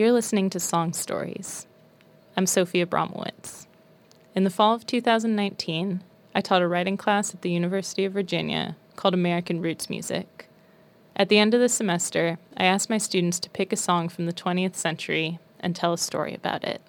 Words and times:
You're 0.00 0.12
listening 0.12 0.48
to 0.48 0.60
Song 0.60 0.94
Stories. 0.94 1.66
I'm 2.34 2.46
Sophia 2.46 2.86
Abramowitz. 2.86 3.66
In 4.34 4.44
the 4.44 4.48
fall 4.48 4.74
of 4.74 4.86
2019, 4.86 6.02
I 6.34 6.40
taught 6.40 6.62
a 6.62 6.66
writing 6.66 6.96
class 6.96 7.34
at 7.34 7.42
the 7.42 7.50
University 7.50 8.06
of 8.06 8.14
Virginia 8.14 8.78
called 8.96 9.12
American 9.12 9.60
Roots 9.60 9.90
Music. 9.90 10.48
At 11.14 11.28
the 11.28 11.38
end 11.38 11.52
of 11.52 11.60
the 11.60 11.68
semester, 11.68 12.38
I 12.56 12.64
asked 12.64 12.88
my 12.88 12.96
students 12.96 13.38
to 13.40 13.50
pick 13.50 13.74
a 13.74 13.76
song 13.76 14.08
from 14.08 14.24
the 14.24 14.32
20th 14.32 14.74
century 14.74 15.38
and 15.60 15.76
tell 15.76 15.92
a 15.92 15.98
story 15.98 16.34
about 16.34 16.64
it. 16.64 16.80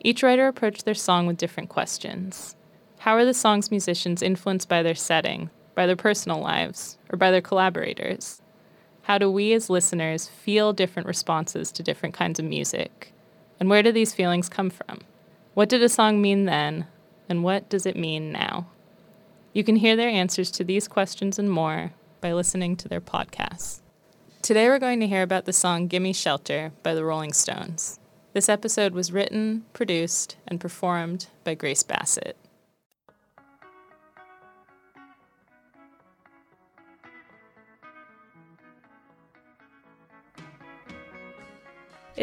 Each 0.00 0.22
writer 0.22 0.46
approached 0.46 0.84
their 0.84 0.92
song 0.92 1.26
with 1.26 1.38
different 1.38 1.70
questions. 1.70 2.54
How 2.98 3.14
are 3.14 3.24
the 3.24 3.32
song's 3.32 3.70
musicians 3.70 4.20
influenced 4.20 4.68
by 4.68 4.82
their 4.82 4.94
setting, 4.94 5.48
by 5.74 5.86
their 5.86 5.96
personal 5.96 6.40
lives, 6.40 6.98
or 7.10 7.16
by 7.16 7.30
their 7.30 7.40
collaborators? 7.40 8.42
How 9.04 9.18
do 9.18 9.30
we 9.30 9.52
as 9.52 9.68
listeners 9.68 10.28
feel 10.28 10.72
different 10.72 11.06
responses 11.06 11.70
to 11.72 11.82
different 11.82 12.14
kinds 12.14 12.38
of 12.38 12.46
music? 12.46 13.12
And 13.60 13.68
where 13.68 13.82
do 13.82 13.92
these 13.92 14.14
feelings 14.14 14.48
come 14.48 14.70
from? 14.70 15.00
What 15.52 15.68
did 15.68 15.82
a 15.82 15.90
song 15.90 16.22
mean 16.22 16.46
then, 16.46 16.86
and 17.28 17.44
what 17.44 17.68
does 17.68 17.84
it 17.84 17.96
mean 17.96 18.32
now? 18.32 18.66
You 19.52 19.62
can 19.62 19.76
hear 19.76 19.94
their 19.94 20.08
answers 20.08 20.50
to 20.52 20.64
these 20.64 20.88
questions 20.88 21.38
and 21.38 21.50
more 21.50 21.92
by 22.22 22.32
listening 22.32 22.76
to 22.76 22.88
their 22.88 23.02
podcasts. 23.02 23.82
Today 24.40 24.68
we're 24.68 24.78
going 24.78 25.00
to 25.00 25.06
hear 25.06 25.22
about 25.22 25.44
the 25.44 25.52
song 25.52 25.86
Gimme 25.86 26.14
Shelter 26.14 26.72
by 26.82 26.94
the 26.94 27.04
Rolling 27.04 27.34
Stones. 27.34 28.00
This 28.32 28.48
episode 28.48 28.94
was 28.94 29.12
written, 29.12 29.66
produced, 29.74 30.36
and 30.48 30.58
performed 30.58 31.26
by 31.44 31.54
Grace 31.54 31.82
Bassett. 31.82 32.38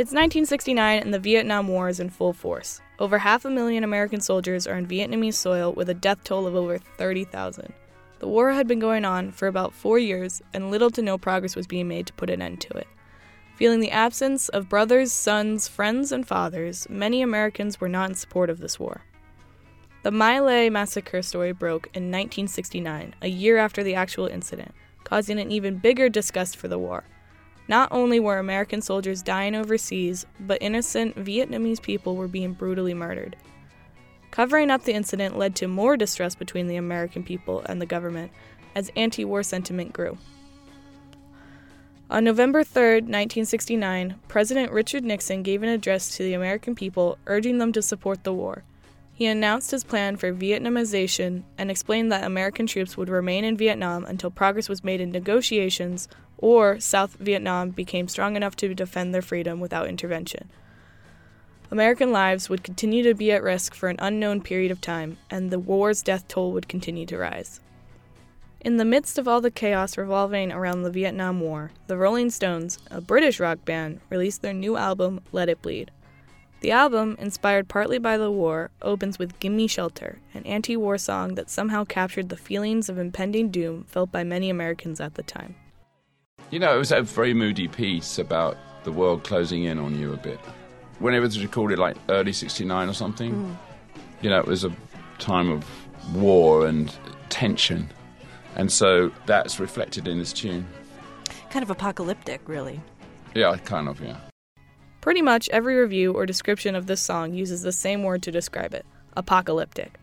It's 0.02 0.14
1969 0.14 1.00
and 1.00 1.14
the 1.14 1.20
Vietnam 1.20 1.68
War 1.68 1.88
is 1.88 2.00
in 2.00 2.10
full 2.10 2.34
force. 2.34 2.82
Over 2.98 3.20
half 3.20 3.46
a 3.46 3.52
million 3.52 3.84
American 3.84 4.20
soldiers 4.20 4.66
are 4.66 4.74
on 4.74 4.88
Vietnamese 4.88 5.36
soil 5.36 5.74
with 5.74 5.92
a 5.92 5.94
death 5.94 6.24
toll 6.24 6.48
of 6.48 6.56
over 6.56 6.80
30,000. 6.80 7.72
The 8.18 8.28
war 8.28 8.52
had 8.52 8.68
been 8.68 8.80
going 8.80 9.06
on 9.06 9.32
for 9.32 9.48
about 9.48 9.76
four 9.76 10.00
years, 10.00 10.42
and 10.56 10.72
little 10.72 10.90
to 10.90 11.04
no 11.04 11.20
progress 11.20 11.56
was 11.56 11.68
being 11.68 11.88
made 11.88 12.08
to 12.08 12.14
put 12.14 12.32
an 12.32 12.42
end 12.42 12.62
to 12.62 12.74
it. 12.80 12.88
Feeling 13.58 13.80
the 13.80 13.92
absence 13.92 14.50
of 14.50 14.68
brothers, 14.68 15.12
sons, 15.12 15.68
friends, 15.68 16.12
and 16.12 16.28
fathers, 16.28 16.90
many 16.90 17.22
Americans 17.22 17.80
were 17.80 17.88
not 17.88 18.10
in 18.10 18.16
support 18.16 18.50
of 18.50 18.58
this 18.58 18.80
war. 18.80 19.02
The 20.02 20.10
My 20.10 20.40
Lai 20.40 20.70
massacre 20.70 21.22
story 21.22 21.52
broke 21.52 21.86
in 21.94 22.06
1969, 22.06 23.14
a 23.22 23.28
year 23.28 23.60
after 23.60 23.84
the 23.84 23.94
actual 23.94 24.26
incident, 24.26 24.72
causing 25.04 25.40
an 25.40 25.52
even 25.52 25.78
bigger 25.78 26.10
disgust 26.10 26.58
for 26.58 26.68
the 26.68 26.80
war. 26.80 27.04
Not 27.72 27.88
only 27.90 28.20
were 28.20 28.38
American 28.38 28.82
soldiers 28.82 29.22
dying 29.22 29.56
overseas, 29.56 30.26
but 30.42 30.62
innocent 30.62 31.16
Vietnamese 31.16 31.82
people 31.82 32.18
were 32.18 32.28
being 32.28 32.52
brutally 32.52 32.94
murdered. 32.94 33.38
Covering 34.30 34.70
up 34.70 34.84
the 34.84 34.92
incident 34.92 35.38
led 35.38 35.56
to 35.56 35.70
more 35.70 35.96
distrust 35.96 36.38
between 36.38 36.68
the 36.68 36.76
American 36.76 37.24
people 37.24 37.64
and 37.68 37.82
the 37.82 37.86
government 37.86 38.34
as 38.76 38.92
anti 38.98 39.24
war 39.24 39.42
sentiment 39.42 39.94
grew. 39.94 40.18
On 42.10 42.26
November 42.26 42.66
3, 42.66 42.96
1969, 42.96 44.16
President 44.28 44.74
Richard 44.74 45.06
Nixon 45.06 45.42
gave 45.42 45.64
an 45.64 45.70
address 45.70 46.18
to 46.18 46.24
the 46.24 46.34
American 46.34 46.76
people 46.76 47.18
urging 47.26 47.58
them 47.58 47.72
to 47.72 47.82
support 47.82 48.26
the 48.26 48.34
war. 48.34 48.66
He 49.22 49.28
announced 49.28 49.70
his 49.70 49.84
plan 49.84 50.18
for 50.18 50.34
Vietnamization 50.34 51.44
and 51.56 51.70
explained 51.70 52.12
that 52.12 52.24
American 52.24 52.66
troops 52.66 52.98
would 52.98 53.08
remain 53.08 53.46
in 53.46 53.56
Vietnam 53.56 54.04
until 54.04 54.32
progress 54.32 54.68
was 54.68 54.84
made 54.84 55.00
in 55.00 55.12
negotiations 55.12 56.08
or 56.40 56.80
South 56.80 57.18
Vietnam 57.20 57.70
became 57.70 58.08
strong 58.08 58.36
enough 58.36 58.56
to 58.56 58.74
defend 58.74 59.14
their 59.14 59.22
freedom 59.22 59.60
without 59.60 59.88
intervention. 59.88 60.50
American 61.70 62.12
lives 62.12 62.50
would 62.50 62.64
continue 62.64 63.04
to 63.04 63.14
be 63.14 63.32
at 63.32 63.44
risk 63.44 63.76
for 63.76 63.90
an 63.90 63.98
unknown 64.00 64.42
period 64.42 64.72
of 64.72 64.82
time, 64.82 65.20
and 65.30 65.52
the 65.52 65.60
war's 65.60 66.02
death 66.02 66.28
toll 66.28 66.52
would 66.52 66.68
continue 66.68 67.06
to 67.06 67.20
rise. 67.20 67.60
In 68.60 68.78
the 68.78 68.86
midst 68.86 69.20
of 69.20 69.28
all 69.28 69.40
the 69.40 69.52
chaos 69.52 70.00
revolving 70.00 70.52
around 70.52 70.82
the 70.82 70.90
Vietnam 70.90 71.42
War, 71.42 71.70
the 71.86 71.96
Rolling 71.96 72.32
Stones, 72.32 72.80
a 72.90 73.00
British 73.00 73.40
rock 73.40 73.66
band, 73.66 74.00
released 74.10 74.42
their 74.42 74.52
new 74.52 74.78
album, 74.78 75.22
Let 75.32 75.48
It 75.48 75.62
Bleed. 75.62 75.92
The 76.62 76.70
album, 76.70 77.16
inspired 77.20 77.68
partly 77.68 77.98
by 77.98 78.18
the 78.18 78.30
war, 78.30 78.70
opens 78.84 79.18
with 79.18 79.40
Gimme 79.40 79.66
Shelter, 79.66 80.20
an 80.36 80.46
anti 80.46 80.78
war 80.78 81.00
song 81.00 81.34
that 81.34 81.50
somehow 81.50 81.86
captured 81.86 82.30
the 82.30 82.38
feelings 82.38 82.88
of 82.88 83.00
impending 83.00 83.50
doom 83.50 83.86
felt 83.86 84.12
by 84.12 84.24
many 84.24 84.48
Americans 84.48 85.02
at 85.02 85.16
the 85.16 85.24
time. 85.24 85.56
You 86.52 86.60
know, 86.60 86.76
it 86.76 86.78
was 86.78 86.92
a 86.92 87.02
very 87.02 87.34
moody 87.34 87.68
piece 87.68 88.20
about 88.20 88.58
the 88.84 88.92
world 88.92 89.24
closing 89.24 89.64
in 89.64 89.80
on 89.80 89.98
you 89.98 90.14
a 90.14 90.18
bit. 90.18 90.40
When 91.00 91.16
it 91.16 91.20
was 91.20 91.42
recorded, 91.42 91.80
like 91.80 91.98
early 92.10 92.32
69 92.32 92.90
or 92.90 92.94
something, 92.94 93.34
mm. 93.34 93.56
you 94.22 94.30
know, 94.30 94.40
it 94.40 94.46
was 94.46 94.64
a 94.64 94.72
time 95.18 95.50
of 95.50 95.66
war 96.14 96.68
and 96.68 96.96
tension. 97.30 97.90
And 98.56 98.72
so 98.72 99.12
that's 99.26 99.60
reflected 99.60 100.08
in 100.08 100.20
this 100.20 100.32
tune. 100.32 100.68
Kind 101.50 101.64
of 101.64 101.72
apocalyptic, 101.72 102.48
really. 102.48 102.82
Yeah, 103.34 103.58
kind 103.58 103.88
of, 103.88 104.00
yeah. 104.00 104.18
Pretty 105.02 105.22
much 105.22 105.50
every 105.50 105.76
review 105.76 106.14
or 106.14 106.28
description 106.28 106.76
of 106.76 106.86
this 106.86 107.02
song 107.02 107.34
uses 107.34 107.64
the 107.64 107.72
same 107.72 108.04
word 108.04 108.22
to 108.24 108.32
describe 108.32 108.74
it 108.74 108.86
apocalyptic. 109.18 110.00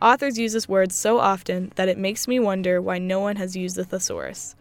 Authors 0.00 0.38
use 0.38 0.52
this 0.52 0.68
word 0.68 0.92
so 0.92 1.18
often 1.18 1.72
that 1.74 1.88
it 1.88 1.98
makes 1.98 2.28
me 2.28 2.38
wonder 2.38 2.80
why 2.80 2.98
no 2.98 3.18
one 3.18 3.36
has 3.36 3.56
used 3.56 3.76
the 3.76 3.84
thesaurus. 3.84 4.54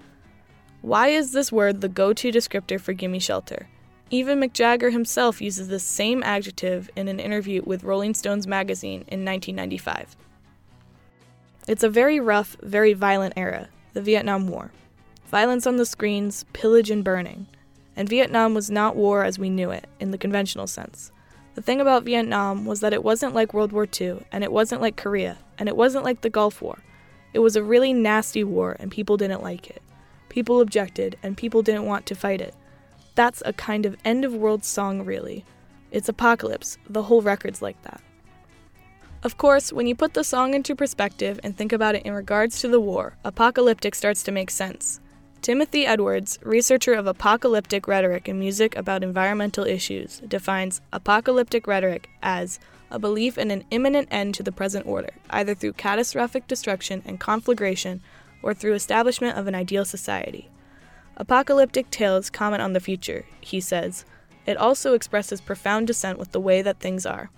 Why 0.82 1.10
is 1.10 1.34
this 1.34 1.52
word 1.52 1.82
the 1.82 1.90
go 1.90 2.14
to 2.14 2.32
descriptor 2.32 2.80
for 2.80 2.94
Gimme 2.94 3.20
Shelter? 3.20 3.68
Even 4.10 4.40
Mick 4.40 4.54
Jagger 4.54 4.90
himself 4.90 5.42
uses 5.42 5.68
this 5.68 5.84
same 5.84 6.24
adjective 6.24 6.90
in 6.96 7.08
an 7.08 7.20
interview 7.20 7.62
with 7.64 7.84
Rolling 7.84 8.14
Stones 8.14 8.48
magazine 8.48 9.04
in 9.08 9.24
1995. 9.24 10.16
It's 11.68 11.84
a 11.84 11.90
very 11.90 12.20
rough, 12.20 12.58
very 12.64 12.94
violent 12.94 13.34
era, 13.38 13.70
the 13.94 14.02
Vietnam 14.02 14.48
War. 14.48 14.72
Violence 15.28 15.68
on 15.68 15.76
the 15.76 15.86
screens, 15.86 16.46
pillage 16.54 16.90
and 16.90 17.04
burning. 17.04 17.46
And 18.00 18.08
Vietnam 18.08 18.54
was 18.54 18.72
not 18.72 18.96
war 18.96 19.26
as 19.26 19.38
we 19.38 19.50
knew 19.50 19.72
it, 19.72 19.86
in 20.00 20.12
the 20.12 20.18
conventional 20.18 20.68
sense. 20.68 21.12
The 21.56 21.62
thing 21.62 21.82
about 21.82 22.06
Vietnam 22.06 22.66
was 22.66 22.80
that 22.80 22.94
it 22.94 23.04
wasn't 23.04 23.36
like 23.36 23.54
World 23.54 23.74
War 23.74 23.86
II, 24.00 24.26
and 24.32 24.42
it 24.42 24.54
wasn't 24.54 24.80
like 24.80 24.96
Korea, 24.96 25.38
and 25.58 25.68
it 25.68 25.76
wasn't 25.76 26.06
like 26.06 26.22
the 26.22 26.30
Gulf 26.30 26.62
War. 26.62 26.80
It 27.34 27.40
was 27.40 27.58
a 27.58 27.62
really 27.62 27.92
nasty 27.92 28.42
war, 28.42 28.78
and 28.80 28.90
people 28.90 29.18
didn't 29.18 29.44
like 29.44 29.70
it. 29.70 29.82
People 30.30 30.62
objected, 30.62 31.18
and 31.22 31.36
people 31.36 31.62
didn't 31.62 31.88
want 31.88 32.06
to 32.06 32.16
fight 32.16 32.40
it. 32.40 32.56
That's 33.16 33.44
a 33.46 33.52
kind 33.52 33.86
of 33.86 33.98
end 34.06 34.24
of 34.24 34.34
world 34.34 34.64
song, 34.64 35.04
really. 35.04 35.44
It's 35.92 36.08
apocalypse, 36.08 36.78
the 36.90 37.04
whole 37.04 37.22
record's 37.22 37.62
like 37.62 37.82
that. 37.82 38.00
Of 39.24 39.38
course, 39.38 39.74
when 39.74 39.88
you 39.88 39.96
put 39.96 40.14
the 40.14 40.24
song 40.24 40.54
into 40.54 40.74
perspective 40.74 41.38
and 41.44 41.58
think 41.58 41.74
about 41.74 41.96
it 41.96 42.06
in 42.06 42.14
regards 42.14 42.62
to 42.62 42.70
the 42.70 42.80
war, 42.80 43.18
apocalyptic 43.26 43.94
starts 43.94 44.24
to 44.24 44.32
make 44.32 44.52
sense. 44.52 45.02
Timothy 45.42 45.86
Edwards, 45.86 46.38
researcher 46.44 46.94
of 46.94 47.08
apocalyptic 47.08 47.88
rhetoric 47.88 48.28
and 48.28 48.38
music 48.38 48.76
about 48.76 49.04
environmental 49.04 49.64
issues, 49.64 50.22
defines 50.28 50.82
apocalyptic 50.92 51.66
rhetoric 51.66 52.10
as 52.22 52.60
a 52.92 53.00
belief 53.00 53.38
in 53.38 53.50
an 53.50 53.64
imminent 53.72 54.10
end 54.12 54.36
to 54.36 54.44
the 54.44 54.52
present 54.52 54.86
order, 54.86 55.12
either 55.30 55.56
through 55.56 55.74
catastrophic 55.74 56.46
destruction 56.46 57.02
and 57.06 57.22
conflagration 57.22 58.02
or 58.44 58.54
through 58.54 58.74
establishment 58.74 59.38
of 59.38 59.48
an 59.48 59.56
ideal 59.56 59.86
society. 59.86 60.50
Apocalyptic 61.16 61.90
tales 61.90 62.30
comment 62.30 62.62
on 62.62 62.74
the 62.74 62.82
future, 62.82 63.26
he 63.40 63.62
says. 63.62 64.04
It 64.46 64.58
also 64.58 64.94
expresses 64.94 65.40
profound 65.40 65.88
dissent 65.88 66.20
with 66.20 66.34
the 66.34 66.42
way 66.42 66.62
that 66.62 66.82
things 66.82 67.06
are. 67.06 67.30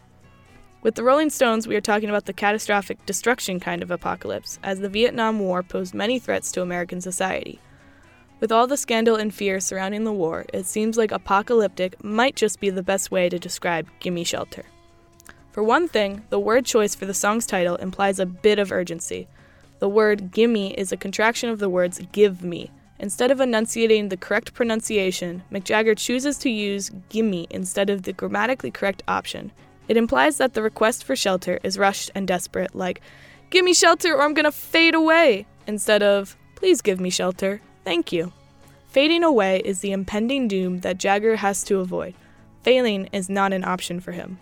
With 0.81 0.95
the 0.95 1.03
Rolling 1.03 1.29
Stones, 1.29 1.67
we 1.67 1.75
are 1.75 1.81
talking 1.81 2.09
about 2.09 2.25
the 2.25 2.33
catastrophic 2.33 3.05
destruction 3.05 3.59
kind 3.59 3.83
of 3.83 3.91
apocalypse, 3.91 4.57
as 4.63 4.79
the 4.79 4.89
Vietnam 4.89 5.39
War 5.39 5.61
posed 5.61 5.93
many 5.93 6.17
threats 6.17 6.51
to 6.53 6.63
American 6.63 6.99
society. 6.99 7.59
With 8.41 8.51
all 8.51 8.65
the 8.65 8.75
scandal 8.75 9.17
and 9.17 9.31
fear 9.31 9.59
surrounding 9.59 10.03
the 10.03 10.11
war, 10.11 10.47
it 10.51 10.65
seems 10.65 10.97
like 10.97 11.11
apocalyptic 11.11 12.03
might 12.03 12.35
just 12.35 12.59
be 12.59 12.71
the 12.71 12.81
best 12.81 13.11
way 13.11 13.29
to 13.29 13.37
describe 13.37 13.87
Gimme 13.99 14.23
Shelter. 14.23 14.65
For 15.51 15.61
one 15.61 15.87
thing, 15.87 16.23
the 16.31 16.39
word 16.39 16.65
choice 16.65 16.95
for 16.95 17.05
the 17.05 17.13
song's 17.13 17.45
title 17.45 17.75
implies 17.75 18.17
a 18.17 18.25
bit 18.25 18.57
of 18.57 18.71
urgency. 18.71 19.27
The 19.77 19.87
word 19.87 20.31
gimme 20.31 20.73
is 20.73 20.91
a 20.91 20.97
contraction 20.97 21.51
of 21.51 21.59
the 21.59 21.69
words 21.69 22.01
give 22.11 22.41
me. 22.43 22.71
Instead 22.97 23.29
of 23.29 23.39
enunciating 23.39 24.09
the 24.09 24.17
correct 24.17 24.55
pronunciation, 24.55 25.43
Mick 25.51 25.63
Jagger 25.63 25.93
chooses 25.93 26.39
to 26.39 26.49
use 26.49 26.89
gimme 27.09 27.45
instead 27.51 27.91
of 27.91 28.03
the 28.03 28.13
grammatically 28.13 28.71
correct 28.71 29.03
option. 29.07 29.51
It 29.87 29.97
implies 29.97 30.37
that 30.37 30.55
the 30.55 30.63
request 30.63 31.03
for 31.03 31.15
shelter 31.15 31.59
is 31.61 31.77
rushed 31.77 32.09
and 32.15 32.27
desperate, 32.27 32.73
like, 32.73 33.01
Give 33.51 33.63
me 33.63 33.75
shelter 33.75 34.15
or 34.15 34.23
I'm 34.23 34.33
gonna 34.33 34.51
fade 34.51 34.95
away, 34.95 35.45
instead 35.67 36.01
of, 36.01 36.35
Please 36.55 36.81
give 36.81 36.99
me 36.99 37.09
shelter, 37.09 37.59
thank 37.83 38.11
you. 38.11 38.31
Fading 38.87 39.23
away 39.23 39.61
is 39.63 39.79
the 39.79 39.91
impending 39.91 40.47
doom 40.47 40.79
that 40.79 40.97
Jagger 40.97 41.37
has 41.37 41.63
to 41.63 41.79
avoid. 41.79 42.13
Failing 42.61 43.07
is 43.13 43.29
not 43.29 43.53
an 43.53 43.63
option 43.63 43.99
for 43.99 44.11
him. 44.11 44.37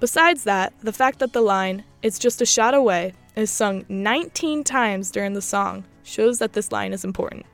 Besides 0.00 0.44
that, 0.44 0.72
the 0.80 0.92
fact 0.92 1.18
that 1.20 1.32
the 1.32 1.42
line, 1.42 1.84
It's 2.02 2.18
just 2.18 2.42
a 2.42 2.46
shot 2.46 2.74
away, 2.74 3.14
is 3.36 3.50
sung 3.50 3.84
19 3.88 4.64
times 4.64 5.10
during 5.10 5.34
the 5.34 5.42
song 5.42 5.84
shows 6.02 6.38
that 6.40 6.54
this 6.54 6.72
line 6.72 6.92
is 6.92 7.04
important. 7.04 7.46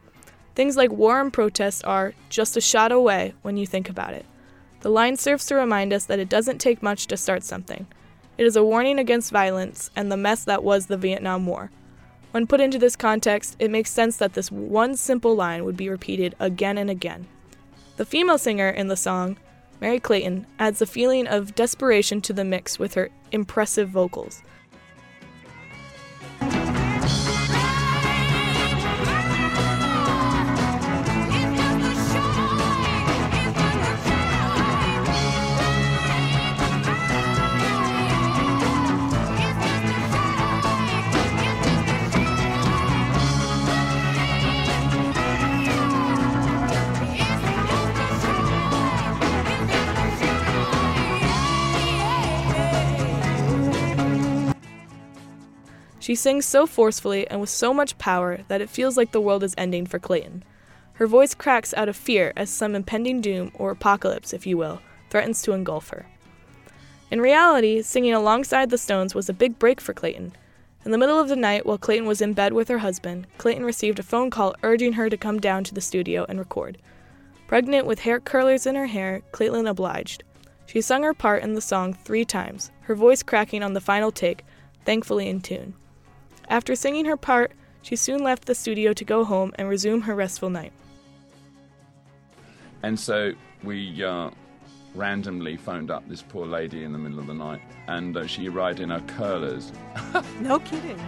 Things 0.54 0.76
like 0.76 0.90
war 0.90 1.20
and 1.20 1.32
protest 1.32 1.84
are 1.84 2.14
just 2.30 2.56
a 2.56 2.60
shot 2.60 2.90
away 2.90 3.34
when 3.42 3.56
you 3.56 3.66
think 3.66 3.88
about 3.88 4.14
it. 4.14 4.24
The 4.80 4.90
line 4.90 5.16
serves 5.16 5.44
to 5.46 5.54
remind 5.54 5.92
us 5.92 6.06
that 6.06 6.18
it 6.18 6.28
doesn't 6.28 6.58
take 6.58 6.82
much 6.82 7.06
to 7.08 7.16
start 7.16 7.42
something. 7.44 7.86
It 8.38 8.46
is 8.46 8.56
a 8.56 8.64
warning 8.64 8.98
against 8.98 9.30
violence 9.30 9.90
and 9.94 10.10
the 10.10 10.16
mess 10.16 10.44
that 10.44 10.64
was 10.64 10.86
the 10.86 10.96
Vietnam 10.96 11.46
War. 11.46 11.70
When 12.30 12.46
put 12.46 12.60
into 12.60 12.78
this 12.78 12.96
context, 12.96 13.56
it 13.58 13.70
makes 13.70 13.90
sense 13.90 14.16
that 14.18 14.34
this 14.34 14.52
one 14.52 14.96
simple 14.96 15.34
line 15.34 15.64
would 15.64 15.76
be 15.76 15.88
repeated 15.88 16.34
again 16.38 16.76
and 16.76 16.90
again. 16.90 17.26
The 17.96 18.04
female 18.04 18.38
singer 18.38 18.68
in 18.68 18.88
the 18.88 18.96
song, 18.96 19.38
Merry 19.80 19.98
Clayton, 19.98 20.46
adds 20.58 20.82
a 20.82 20.86
feeling 20.86 21.26
of 21.26 21.54
desperation 21.54 22.20
to 22.22 22.32
the 22.32 22.44
mix 22.44 22.78
with 22.78 22.94
her 22.94 23.10
impressive 23.32 23.88
vocals. 23.88 24.42
She 56.08 56.14
sings 56.14 56.46
so 56.46 56.66
forcefully 56.66 57.28
and 57.28 57.38
with 57.38 57.50
so 57.50 57.74
much 57.74 57.98
power 57.98 58.40
that 58.48 58.62
it 58.62 58.70
feels 58.70 58.96
like 58.96 59.12
the 59.12 59.20
world 59.20 59.42
is 59.42 59.54
ending 59.58 59.84
for 59.84 59.98
Clayton. 59.98 60.42
Her 60.94 61.06
voice 61.06 61.34
cracks 61.34 61.74
out 61.74 61.90
of 61.90 61.96
fear 61.96 62.32
as 62.34 62.48
some 62.48 62.74
impending 62.74 63.20
doom, 63.20 63.52
or 63.52 63.70
apocalypse, 63.70 64.32
if 64.32 64.46
you 64.46 64.56
will, 64.56 64.80
threatens 65.10 65.42
to 65.42 65.52
engulf 65.52 65.90
her. 65.90 66.06
In 67.10 67.20
reality, 67.20 67.82
singing 67.82 68.14
alongside 68.14 68.70
the 68.70 68.78
Stones 68.78 69.14
was 69.14 69.28
a 69.28 69.34
big 69.34 69.58
break 69.58 69.82
for 69.82 69.92
Clayton. 69.92 70.32
In 70.86 70.92
the 70.92 70.96
middle 70.96 71.20
of 71.20 71.28
the 71.28 71.36
night, 71.36 71.66
while 71.66 71.76
Clayton 71.76 72.06
was 72.06 72.22
in 72.22 72.32
bed 72.32 72.54
with 72.54 72.68
her 72.68 72.78
husband, 72.78 73.26
Clayton 73.36 73.66
received 73.66 73.98
a 73.98 74.02
phone 74.02 74.30
call 74.30 74.54
urging 74.62 74.94
her 74.94 75.10
to 75.10 75.18
come 75.18 75.38
down 75.38 75.62
to 75.64 75.74
the 75.74 75.82
studio 75.82 76.24
and 76.26 76.38
record. 76.38 76.78
Pregnant 77.46 77.84
with 77.84 77.98
hair 77.98 78.18
curlers 78.18 78.64
in 78.64 78.76
her 78.76 78.86
hair, 78.86 79.20
Clayton 79.32 79.66
obliged. 79.66 80.24
She 80.64 80.80
sung 80.80 81.02
her 81.02 81.12
part 81.12 81.42
in 81.42 81.52
the 81.52 81.60
song 81.60 81.92
three 81.92 82.24
times, 82.24 82.70
her 82.84 82.94
voice 82.94 83.22
cracking 83.22 83.62
on 83.62 83.74
the 83.74 83.82
final 83.82 84.10
take, 84.10 84.46
thankfully 84.86 85.28
in 85.28 85.42
tune. 85.42 85.74
After 86.48 86.74
singing 86.74 87.04
her 87.06 87.16
part, 87.16 87.52
she 87.82 87.96
soon 87.96 88.22
left 88.22 88.46
the 88.46 88.54
studio 88.54 88.92
to 88.92 89.04
go 89.04 89.24
home 89.24 89.52
and 89.58 89.68
resume 89.68 90.00
her 90.02 90.14
restful 90.14 90.50
night. 90.50 90.72
And 92.82 92.98
so 92.98 93.32
we 93.64 94.02
uh, 94.04 94.30
randomly 94.94 95.56
phoned 95.56 95.90
up 95.90 96.08
this 96.08 96.22
poor 96.22 96.46
lady 96.46 96.84
in 96.84 96.92
the 96.92 96.98
middle 96.98 97.18
of 97.18 97.26
the 97.26 97.34
night, 97.34 97.60
and 97.86 98.16
uh, 98.16 98.26
she 98.26 98.48
arrived 98.48 98.80
in 98.80 98.90
her 98.90 99.00
curlers. 99.00 99.72
No 100.40 100.58
kidding. 100.60 100.98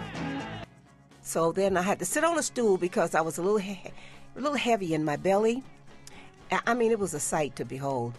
So 1.22 1.52
then 1.52 1.76
I 1.76 1.82
had 1.82 1.98
to 2.00 2.04
sit 2.04 2.24
on 2.24 2.38
a 2.38 2.42
stool 2.42 2.76
because 2.76 3.14
I 3.14 3.20
was 3.20 3.38
a 3.38 3.42
little, 3.42 3.58
he- 3.58 3.80
a 4.36 4.40
little 4.40 4.56
heavy 4.58 4.94
in 4.94 5.04
my 5.04 5.16
belly. 5.16 5.62
I- 6.50 6.60
I 6.66 6.74
mean, 6.74 6.90
it 6.90 6.98
was 6.98 7.14
a 7.14 7.20
sight 7.20 7.54
to 7.56 7.64
behold. 7.64 8.14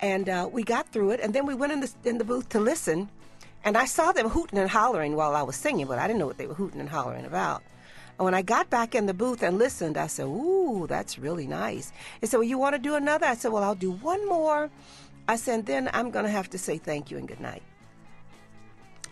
And 0.00 0.28
uh, 0.28 0.48
we 0.50 0.64
got 0.64 0.88
through 0.88 1.12
it, 1.12 1.20
and 1.20 1.32
then 1.32 1.46
we 1.46 1.54
went 1.54 1.72
in 1.72 1.80
the 1.80 1.90
in 2.04 2.18
the 2.18 2.24
booth 2.24 2.48
to 2.50 2.60
listen. 2.60 3.08
And 3.64 3.76
I 3.78 3.86
saw 3.86 4.12
them 4.12 4.28
hooting 4.28 4.58
and 4.58 4.70
hollering 4.70 5.16
while 5.16 5.34
I 5.34 5.42
was 5.42 5.56
singing, 5.56 5.86
but 5.86 5.98
I 5.98 6.06
didn't 6.06 6.18
know 6.18 6.26
what 6.26 6.36
they 6.36 6.46
were 6.46 6.54
hooting 6.54 6.80
and 6.80 6.88
hollering 6.88 7.24
about. 7.24 7.62
And 8.18 8.24
when 8.24 8.34
I 8.34 8.42
got 8.42 8.70
back 8.70 8.94
in 8.94 9.06
the 9.06 9.14
booth 9.14 9.42
and 9.42 9.58
listened, 9.58 9.96
I 9.96 10.06
said, 10.06 10.26
"Ooh, 10.26 10.86
that's 10.86 11.18
really 11.18 11.46
nice." 11.46 11.90
They 12.20 12.26
said, 12.26 12.36
"Well, 12.36 12.44
you 12.44 12.58
want 12.58 12.74
to 12.74 12.78
do 12.78 12.94
another?" 12.94 13.26
I 13.26 13.34
said, 13.34 13.50
"Well, 13.52 13.64
I'll 13.64 13.74
do 13.74 13.90
one 13.90 14.28
more." 14.28 14.70
I 15.26 15.36
said, 15.36 15.66
"Then 15.66 15.88
I'm 15.92 16.10
going 16.10 16.26
to 16.26 16.30
have 16.30 16.50
to 16.50 16.58
say 16.58 16.78
thank 16.78 17.10
you 17.10 17.16
and 17.18 17.26
good 17.26 17.40
night." 17.40 17.62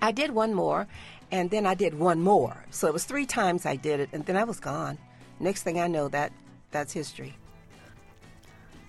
I 0.03 0.13
did 0.13 0.33
one 0.33 0.53
more, 0.53 0.87
and 1.31 1.51
then 1.51 1.65
I 1.65 1.75
did 1.75 1.99
one 1.99 2.21
more. 2.21 2.65
So 2.71 2.87
it 2.87 2.93
was 2.93 3.05
three 3.05 3.27
times 3.27 3.65
I 3.65 3.77
did 3.77 4.01
it, 4.01 4.11
and 4.13 4.27
then 4.27 4.37
I 4.37 4.45
was 4.45 4.61
gone. 4.61 4.99
Next 5.41 5.63
thing 5.63 5.81
I 5.81 5.87
know, 5.87 6.09
that 6.09 6.33
that's 6.71 6.93
history. 6.93 7.37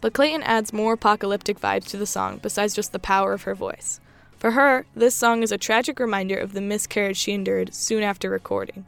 But 0.01 0.13
Clayton 0.13 0.44
adds 0.44 0.74
more 0.74 0.94
apocalyptic 0.94 1.60
vibes 1.60 1.86
to 1.86 1.98
the 1.98 2.06
song 2.06 2.39
besides 2.42 2.74
just 2.74 2.92
the 2.92 3.00
power 3.00 3.31
of 3.31 3.44
her 3.44 3.56
voice. 3.56 4.01
For 4.44 4.51
her, 4.51 4.86
this 4.94 5.16
song 5.16 5.42
is 5.42 5.54
a 5.54 5.57
tragic 5.57 6.01
reminder 6.01 6.38
of 6.38 6.51
the 6.51 6.60
miscarriage 6.60 7.16
she 7.16 7.31
endured 7.31 7.74
soon 7.74 8.04
after 8.04 8.30
recording. 8.30 8.84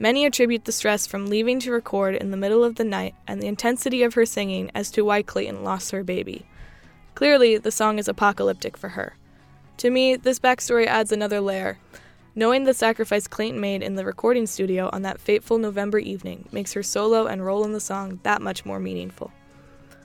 Many 0.00 0.26
attribute 0.26 0.64
the 0.64 0.72
stress 0.72 1.06
from 1.06 1.28
leaving 1.28 1.60
to 1.60 1.70
record 1.70 2.16
in 2.16 2.32
the 2.32 2.36
middle 2.36 2.64
of 2.64 2.74
the 2.74 2.82
night 2.82 3.14
and 3.28 3.40
the 3.40 3.46
intensity 3.46 4.02
of 4.02 4.14
her 4.14 4.26
singing 4.26 4.72
as 4.74 4.90
to 4.90 5.04
why 5.04 5.22
Clayton 5.22 5.62
lost 5.62 5.92
her 5.92 6.02
baby. 6.02 6.44
Clearly, 7.14 7.56
the 7.56 7.70
song 7.70 8.00
is 8.00 8.08
apocalyptic 8.08 8.76
for 8.76 8.88
her. 8.88 9.14
To 9.76 9.90
me, 9.90 10.16
this 10.16 10.40
backstory 10.40 10.86
adds 10.86 11.12
another 11.12 11.40
layer. 11.40 11.78
Knowing 12.34 12.64
the 12.64 12.74
sacrifice 12.74 13.28
Clayton 13.28 13.60
made 13.60 13.80
in 13.80 13.94
the 13.94 14.04
recording 14.04 14.44
studio 14.44 14.90
on 14.92 15.02
that 15.02 15.20
fateful 15.20 15.58
November 15.58 16.00
evening 16.00 16.48
makes 16.50 16.72
her 16.72 16.82
solo 16.82 17.28
and 17.28 17.46
role 17.46 17.62
in 17.62 17.74
the 17.74 17.78
song 17.78 18.18
that 18.24 18.42
much 18.42 18.64
more 18.64 18.80
meaningful. 18.80 19.30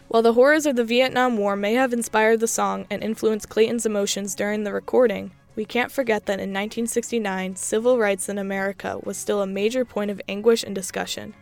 While 0.10 0.24
the 0.24 0.34
horrors 0.34 0.66
of 0.66 0.76
the 0.76 0.84
Vietnam 0.84 1.38
War 1.38 1.56
may 1.56 1.76
have 1.76 1.94
inspired 1.94 2.40
the 2.40 2.48
song 2.48 2.88
and 2.90 3.04
influenced 3.04 3.50
Clayton's 3.50 3.86
emotions 3.86 4.34
during 4.34 4.64
the 4.64 4.74
recording, 4.74 5.34
we 5.56 5.66
can't 5.66 5.92
forget 5.92 6.26
that 6.26 6.40
in 6.40 6.50
1969, 6.50 7.56
civil 7.56 8.00
rights 8.00 8.28
in 8.28 8.40
America 8.40 9.00
was 9.04 9.18
still 9.18 9.44
a 9.44 9.46
major 9.46 9.86
point 9.86 10.10
of 10.10 10.20
anguish 10.28 10.64
and 10.64 10.74
discussion. 10.74 11.36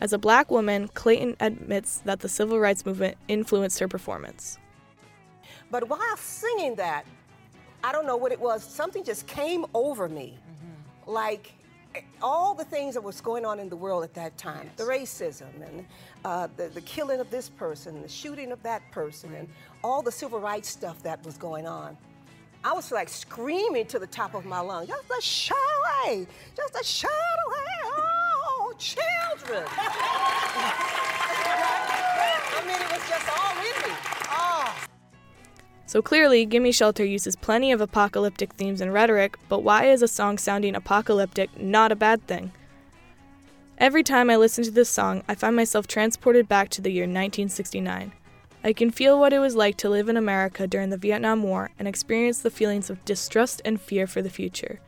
As 0.00 0.12
a 0.12 0.18
black 0.18 0.50
woman, 0.50 0.88
Clayton 0.88 1.36
admits 1.38 1.98
that 1.98 2.18
the 2.18 2.28
civil 2.28 2.58
rights 2.58 2.84
movement 2.84 3.16
influenced 3.28 3.78
her 3.78 3.86
performance. 3.86 4.58
But 5.70 5.88
while 5.88 6.16
singing 6.16 6.74
that, 6.74 7.06
I 7.84 7.92
don't 7.92 8.06
know 8.06 8.16
what 8.16 8.32
it 8.32 8.40
was. 8.40 8.64
Something 8.64 9.04
just 9.04 9.28
came 9.28 9.66
over 9.72 10.08
me, 10.08 10.36
like 11.06 11.46
eh, 11.46 11.63
all 12.22 12.54
the 12.54 12.64
things 12.64 12.94
that 12.94 13.02
was 13.02 13.20
going 13.20 13.44
on 13.44 13.60
in 13.60 13.68
the 13.68 13.76
world 13.76 14.02
at 14.02 14.14
that 14.14 14.36
time 14.38 14.70
the 14.76 14.84
racism 14.84 15.48
and 15.66 15.84
uh, 16.24 16.48
the, 16.56 16.68
the 16.68 16.80
killing 16.80 17.20
of 17.20 17.30
this 17.30 17.48
person 17.48 18.00
the 18.02 18.08
shooting 18.08 18.52
of 18.52 18.62
that 18.62 18.82
person 18.90 19.34
and 19.34 19.48
all 19.82 20.02
the 20.02 20.12
civil 20.12 20.40
rights 20.40 20.68
stuff 20.68 21.02
that 21.02 21.24
was 21.24 21.36
going 21.36 21.66
on 21.66 21.96
i 22.64 22.72
was 22.72 22.90
like 22.90 23.08
screaming 23.08 23.86
to 23.86 23.98
the 23.98 24.06
top 24.06 24.34
of 24.34 24.44
my 24.44 24.60
lungs 24.60 24.88
just 24.88 25.10
a 25.10 25.22
shot 25.22 25.56
away! 26.06 26.26
Just 26.56 26.74
a 26.80 26.84
shot 26.84 27.10
away 27.46 27.56
oh 27.96 28.74
children! 28.78 29.64
I 32.56 32.62
mean 32.66 32.80
it 32.80 32.90
was 32.92 33.08
just 33.08 33.28
all 33.28 33.56
in 33.58 33.92
me 33.92 34.13
So 35.86 36.00
clearly, 36.00 36.46
Gimme 36.46 36.72
Shelter 36.72 37.04
uses 37.04 37.36
plenty 37.36 37.70
of 37.70 37.80
apocalyptic 37.80 38.54
themes 38.54 38.80
and 38.80 38.92
rhetoric, 38.92 39.36
but 39.48 39.62
why 39.62 39.86
is 39.86 40.02
a 40.02 40.08
song 40.08 40.38
sounding 40.38 40.74
apocalyptic 40.74 41.60
not 41.60 41.92
a 41.92 41.96
bad 41.96 42.26
thing? 42.26 42.52
Every 43.76 44.02
time 44.02 44.30
I 44.30 44.36
listen 44.36 44.64
to 44.64 44.70
this 44.70 44.88
song, 44.88 45.22
I 45.28 45.34
find 45.34 45.54
myself 45.54 45.86
transported 45.86 46.48
back 46.48 46.68
to 46.70 46.80
the 46.80 46.90
year 46.90 47.02
1969. 47.02 48.12
I 48.62 48.72
can 48.72 48.90
feel 48.90 49.20
what 49.20 49.34
it 49.34 49.40
was 49.40 49.56
like 49.56 49.76
to 49.78 49.90
live 49.90 50.08
in 50.08 50.16
America 50.16 50.66
during 50.66 50.88
the 50.88 50.96
Vietnam 50.96 51.42
War 51.42 51.70
and 51.78 51.86
experience 51.86 52.38
the 52.38 52.50
feelings 52.50 52.88
of 52.88 53.04
distrust 53.04 53.60
and 53.64 53.78
fear 53.78 54.06
for 54.06 54.22
the 54.22 54.30
future. 54.30 54.80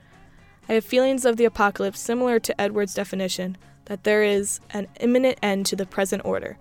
I 0.68 0.74
have 0.74 0.84
feelings 0.84 1.26
of 1.26 1.36
the 1.36 1.44
apocalypse 1.44 2.00
similar 2.00 2.38
to 2.40 2.58
Edward's 2.60 2.94
definition 2.94 3.58
that 3.84 4.04
there 4.04 4.22
is 4.22 4.60
an 4.70 4.88
imminent 4.98 5.38
end 5.42 5.66
to 5.66 5.76
the 5.76 5.84
present 5.84 6.24
order. 6.24 6.56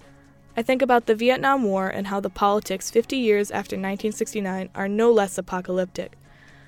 I 0.58 0.62
think 0.62 0.82
about 0.82 1.06
the 1.06 1.16
Vietnam 1.16 1.64
War 1.64 1.90
and 1.90 2.08
how 2.08 2.22
the 2.22 2.30
politics 2.30 2.90
50 2.90 3.18
years 3.18 3.52
after 3.52 3.76
1969 3.76 4.70
are 4.74 4.88
no 4.88 5.12
less 5.12 5.38
apocalyptic. 5.38 6.14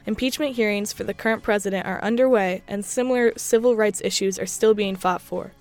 Impeachment 0.06 0.56
hearings 0.56 0.91
for 0.91 1.06
the 1.06 1.13
current 1.13 1.41
president 1.41 1.86
are 1.86 2.03
underway, 2.03 2.63
and 2.67 2.84
similar 2.84 3.32
civil 3.38 3.75
rights 3.75 4.01
issues 4.03 4.38
are 4.38 4.46
still 4.46 4.74
being 4.74 4.96
fought 4.96 5.22
for. 5.22 5.53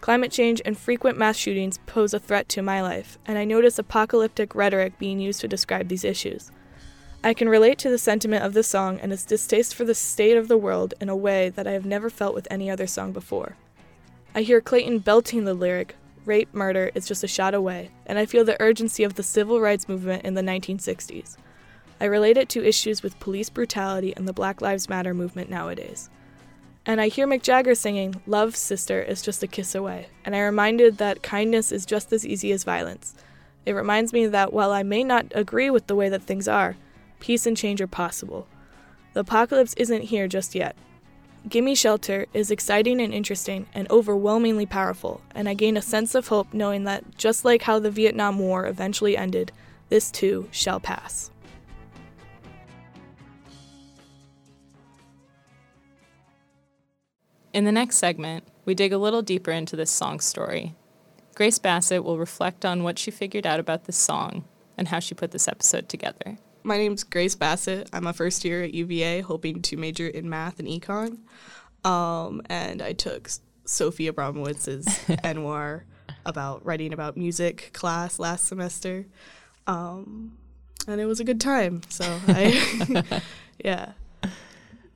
Climate 0.00 0.30
change 0.30 0.62
and 0.64 0.78
frequent 0.78 1.18
mass 1.18 1.36
shootings 1.36 1.78
pose 1.86 2.14
a 2.14 2.18
threat 2.18 2.48
to 2.50 2.62
my 2.62 2.80
life, 2.80 3.18
and 3.26 3.36
I 3.36 3.44
notice 3.44 3.78
apocalyptic 3.78 4.54
rhetoric 4.54 4.98
being 4.98 5.18
used 5.18 5.40
to 5.40 5.48
describe 5.48 5.88
these 5.88 6.04
issues. 6.04 6.50
I 7.24 7.34
can 7.34 7.48
relate 7.48 7.78
to 7.78 7.90
the 7.90 7.98
sentiment 7.98 8.44
of 8.44 8.54
this 8.54 8.68
song 8.68 9.00
and 9.00 9.12
its 9.12 9.24
distaste 9.24 9.74
for 9.74 9.84
the 9.84 9.94
state 9.94 10.36
of 10.36 10.48
the 10.48 10.58
world 10.58 10.94
in 11.00 11.08
a 11.08 11.16
way 11.16 11.48
that 11.50 11.66
I 11.66 11.72
have 11.72 11.84
never 11.84 12.08
felt 12.08 12.34
with 12.34 12.48
any 12.50 12.70
other 12.70 12.86
song 12.86 13.12
before. 13.12 13.56
I 14.34 14.42
hear 14.42 14.60
Clayton 14.60 15.00
belting 15.00 15.44
the 15.44 15.54
lyric, 15.54 15.96
rape, 16.26 16.52
murder 16.52 16.90
is 16.94 17.06
just 17.06 17.24
a 17.24 17.28
shot 17.28 17.54
away, 17.54 17.90
and 18.06 18.18
I 18.18 18.26
feel 18.26 18.44
the 18.44 18.60
urgency 18.60 19.04
of 19.04 19.14
the 19.14 19.22
civil 19.22 19.60
rights 19.60 19.88
movement 19.88 20.24
in 20.24 20.34
the 20.34 20.42
1960s. 20.42 21.36
I 22.00 22.04
relate 22.04 22.36
it 22.36 22.48
to 22.50 22.64
issues 22.64 23.02
with 23.02 23.20
police 23.20 23.48
brutality 23.48 24.14
and 24.16 24.28
the 24.28 24.32
Black 24.32 24.60
Lives 24.60 24.88
Matter 24.88 25.14
movement 25.14 25.48
nowadays. 25.48 26.10
And 26.84 27.00
I 27.00 27.08
hear 27.08 27.26
Mick 27.26 27.42
Jagger 27.42 27.74
singing, 27.74 28.20
Love, 28.26 28.54
Sister, 28.54 29.00
is 29.02 29.22
just 29.22 29.42
a 29.42 29.46
kiss 29.46 29.74
away, 29.74 30.08
and 30.24 30.36
I 30.36 30.40
reminded 30.40 30.98
that 30.98 31.22
kindness 31.22 31.72
is 31.72 31.86
just 31.86 32.12
as 32.12 32.26
easy 32.26 32.52
as 32.52 32.64
violence. 32.64 33.14
It 33.64 33.72
reminds 33.72 34.12
me 34.12 34.26
that 34.26 34.52
while 34.52 34.72
I 34.72 34.82
may 34.82 35.02
not 35.02 35.26
agree 35.34 35.70
with 35.70 35.86
the 35.86 35.96
way 35.96 36.08
that 36.08 36.22
things 36.22 36.46
are, 36.46 36.76
peace 37.18 37.46
and 37.46 37.56
change 37.56 37.80
are 37.80 37.86
possible. 37.86 38.46
The 39.14 39.20
apocalypse 39.20 39.74
isn't 39.74 40.02
here 40.02 40.28
just 40.28 40.54
yet. 40.54 40.76
Gimme 41.48 41.76
Shelter 41.76 42.26
is 42.34 42.50
exciting 42.50 43.00
and 43.00 43.14
interesting 43.14 43.66
and 43.72 43.88
overwhelmingly 43.88 44.66
powerful, 44.66 45.20
and 45.32 45.48
I 45.48 45.54
gain 45.54 45.76
a 45.76 45.82
sense 45.82 46.16
of 46.16 46.26
hope 46.26 46.52
knowing 46.52 46.84
that 46.84 47.16
just 47.16 47.44
like 47.44 47.62
how 47.62 47.78
the 47.78 47.90
Vietnam 47.90 48.40
War 48.40 48.66
eventually 48.66 49.16
ended, 49.16 49.52
This 49.88 50.10
too 50.10 50.48
shall 50.50 50.80
pass. 50.80 51.30
In 57.52 57.64
the 57.64 57.72
next 57.72 57.98
segment, 57.98 58.42
we 58.64 58.74
dig 58.74 58.92
a 58.92 58.98
little 58.98 59.22
deeper 59.22 59.52
into 59.52 59.76
this 59.76 59.92
song's 59.92 60.24
story. 60.24 60.74
Grace 61.36 61.60
Bassett 61.60 62.02
will 62.02 62.18
reflect 62.18 62.64
on 62.64 62.82
what 62.82 62.98
she 62.98 63.12
figured 63.12 63.46
out 63.46 63.60
about 63.60 63.84
this 63.84 63.96
song 63.96 64.44
and 64.76 64.88
how 64.88 64.98
she 64.98 65.14
put 65.14 65.30
this 65.30 65.46
episode 65.46 65.88
together. 65.88 66.38
My 66.66 66.78
name's 66.78 67.04
Grace 67.04 67.36
Bassett. 67.36 67.88
I'm 67.92 68.08
a 68.08 68.12
first 68.12 68.44
year 68.44 68.64
at 68.64 68.74
UVA, 68.74 69.20
hoping 69.20 69.62
to 69.62 69.76
major 69.76 70.08
in 70.08 70.28
math 70.28 70.58
and 70.58 70.66
econ. 70.66 71.18
Um, 71.88 72.42
and 72.46 72.82
I 72.82 72.92
took 72.92 73.30
Sophie 73.64 74.10
Abramowitz's 74.10 74.84
Anwar 75.22 75.82
about 76.24 76.66
writing 76.66 76.92
about 76.92 77.16
music 77.16 77.70
class 77.72 78.18
last 78.18 78.46
semester. 78.46 79.06
Um, 79.68 80.36
and 80.88 81.00
it 81.00 81.06
was 81.06 81.20
a 81.20 81.24
good 81.24 81.40
time. 81.40 81.82
So 81.88 82.04
I, 82.26 83.22
yeah. 83.64 83.92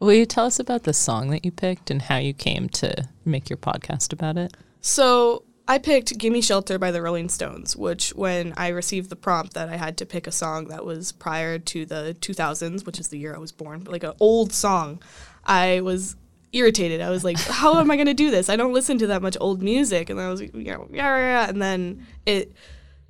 Will 0.00 0.15
you 0.15 0.27
tell 0.27 0.47
us 0.47 0.59
about 0.59 0.83
the 0.83 0.93
song 0.93 1.31
that 1.31 1.45
you 1.45 1.53
picked 1.53 1.89
and 1.89 2.03
how 2.03 2.17
you 2.17 2.35
came 2.35 2.69
to 2.71 3.09
make 3.25 3.49
your 3.49 3.59
podcast 3.59 4.12
about 4.12 4.37
it? 4.37 4.57
So 4.81 5.45
I 5.71 5.79
picked 5.79 6.19
Gimme 6.19 6.41
Shelter 6.41 6.81
by 6.81 6.91
the 6.91 7.00
Rolling 7.00 7.29
Stones, 7.29 7.77
which 7.77 8.11
when 8.17 8.55
I 8.57 8.71
received 8.71 9.09
the 9.09 9.15
prompt 9.15 9.55
that 9.55 9.69
I 9.69 9.77
had 9.77 9.99
to 9.99 10.05
pick 10.05 10.27
a 10.27 10.33
song 10.33 10.65
that 10.65 10.85
was 10.85 11.12
prior 11.12 11.61
to 11.61 11.87
the 11.87 12.17
2000s, 12.19 12.85
which 12.85 12.99
is 12.99 13.07
the 13.07 13.21
year 13.21 13.37
I 13.37 13.39
was 13.39 13.53
born, 13.53 13.85
like 13.85 14.03
an 14.03 14.15
old 14.19 14.53
song, 14.53 15.00
I 15.45 15.81
was 15.83 16.17
irritated. 16.53 17.00
I 17.00 17.11
was 17.11 17.23
like, 17.23 17.39
how 17.39 17.79
am 17.79 17.89
I 17.89 17.95
going 17.95 18.09
to 18.09 18.15
do 18.15 18.33
this? 18.33 18.49
I 18.49 18.57
don't 18.57 18.73
listen 18.73 18.99
to 18.99 19.07
that 19.07 19.23
much 19.23 19.37
old 19.41 19.62
music. 19.62 20.11
And 20.11 20.21
I 20.21 20.29
was 20.29 20.41
like, 20.41 20.50
yeah, 20.55 20.79
yeah, 20.91 21.17
yeah. 21.19 21.49
And 21.49 21.62
then 21.62 22.05
it 22.27 22.53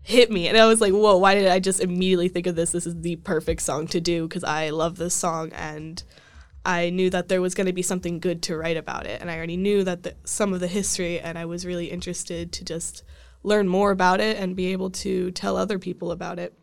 hit 0.03 0.31
me. 0.31 0.47
And 0.47 0.59
I 0.59 0.67
was 0.67 0.83
like, 0.83 0.93
whoa, 0.93 1.17
why 1.17 1.35
did 1.35 1.47
I 1.47 1.61
just 1.61 1.81
immediately 1.81 2.29
think 2.29 2.47
of 2.47 2.57
this? 2.57 2.73
This 2.73 2.87
is 2.87 3.01
the 3.01 3.17
perfect 3.17 3.63
song 3.63 3.87
to 3.87 4.03
do 4.03 4.29
because 4.29 4.45
I 4.45 4.69
love 4.69 4.99
this 4.99 5.15
song. 5.15 5.51
And 5.55 6.03
I 6.65 6.91
knew 6.91 7.09
that 7.11 7.29
there 7.29 7.41
was 7.41 7.55
going 7.55 7.67
to 7.67 7.73
be 7.73 7.83
something 7.83 8.21
good 8.21 8.43
to 8.43 8.57
write 8.57 8.77
about 8.77 9.07
it. 9.07 9.21
And 9.21 9.31
I 9.31 9.37
already 9.37 9.57
knew 9.57 9.83
that 9.85 10.03
the, 10.03 10.15
some 10.25 10.53
of 10.53 10.61
the 10.61 10.69
history, 10.69 11.19
and 11.19 11.39
I 11.39 11.47
was 11.47 11.65
really 11.65 11.87
interested 11.87 12.53
to 12.53 12.65
just 12.65 13.03
learn 13.43 13.67
more 13.67 13.91
about 13.91 14.21
it 14.21 14.37
and 14.37 14.55
be 14.55 14.67
able 14.67 14.91
to 14.91 15.31
tell 15.31 15.57
other 15.57 15.79
people 15.79 16.13
about 16.13 16.39
it. 16.39 16.55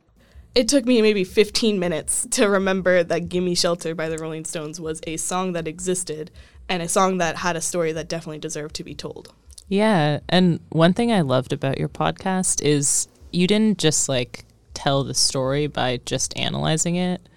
It 0.53 0.67
took 0.67 0.85
me 0.85 1.01
maybe 1.01 1.23
15 1.23 1.79
minutes 1.79 2.27
to 2.31 2.47
remember 2.47 3.03
that 3.03 3.29
Gimme 3.29 3.55
Shelter 3.55 3.95
by 3.95 4.09
the 4.09 4.17
Rolling 4.17 4.45
Stones 4.45 4.79
was 4.79 5.01
a 5.07 5.17
song 5.17 5.53
that 5.53 5.67
existed 5.67 6.31
and 6.69 6.83
a 6.83 6.87
song 6.87 7.17
that 7.17 7.37
had 7.37 7.55
a 7.55 7.61
story 7.61 7.91
that 7.93 8.09
definitely 8.09 8.39
deserved 8.39 8.75
to 8.75 8.83
be 8.83 8.93
told. 8.93 9.33
Yeah. 9.67 10.19
And 10.29 10.59
one 10.69 10.93
thing 10.93 11.11
I 11.11 11.21
loved 11.21 11.53
about 11.53 11.77
your 11.77 11.89
podcast 11.89 12.61
is 12.61 13.07
you 13.31 13.47
didn't 13.47 13.79
just 13.79 14.07
like 14.07 14.45
tell 14.73 15.03
the 15.03 15.13
story 15.13 15.67
by 15.67 15.99
just 16.05 16.37
analyzing 16.37 16.95
it 16.95 17.27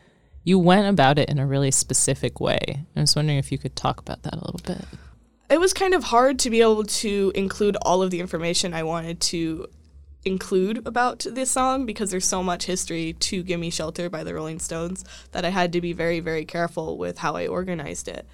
you 0.51 0.59
went 0.59 0.89
about 0.89 1.17
it 1.17 1.31
in 1.31 1.39
a 1.39 1.47
really 1.47 1.71
specific 1.71 2.41
way. 2.41 2.85
I 2.97 3.01
was 3.01 3.15
wondering 3.15 3.39
if 3.39 3.53
you 3.53 3.59
could 3.59 3.77
talk 3.77 4.01
about 4.01 4.25
that 4.25 4.35
a 4.35 4.45
little 4.45 4.61
bit. 4.67 4.85
It 5.49 5.61
was 5.61 5.73
kind 5.73 5.95
of 5.95 6.03
hard 6.05 6.41
to 6.41 6.51
be 6.51 6.61
able 6.61 6.83
to 6.85 7.31
include 7.37 7.77
all 7.83 8.03
of 8.03 8.11
the 8.11 8.19
information 8.19 8.75
I 8.75 8.83
wanted 8.83 9.21
to 9.33 9.69
include 10.25 10.85
about 10.89 11.25
this 11.31 11.53
song 11.53 11.87
because 11.87 12.11
there's 12.11 12.27
so 12.27 12.43
much 12.43 12.65
history 12.65 13.13
to 13.15 13.45
Gimme 13.45 13.71
Shelter 13.71 14.11
by 14.11 14.25
the 14.25 14.35
Rolling 14.35 14.59
Stones 14.59 15.05
that 15.31 15.45
I 15.45 15.51
had 15.51 15.73
to 15.73 15.81
be 15.81 15.93
very, 15.93 16.19
very 16.19 16.45
careful 16.45 16.99
with 16.99 17.19
how 17.19 17.37
I 17.37 17.47
organized 17.47 18.09
it. 18.09 18.27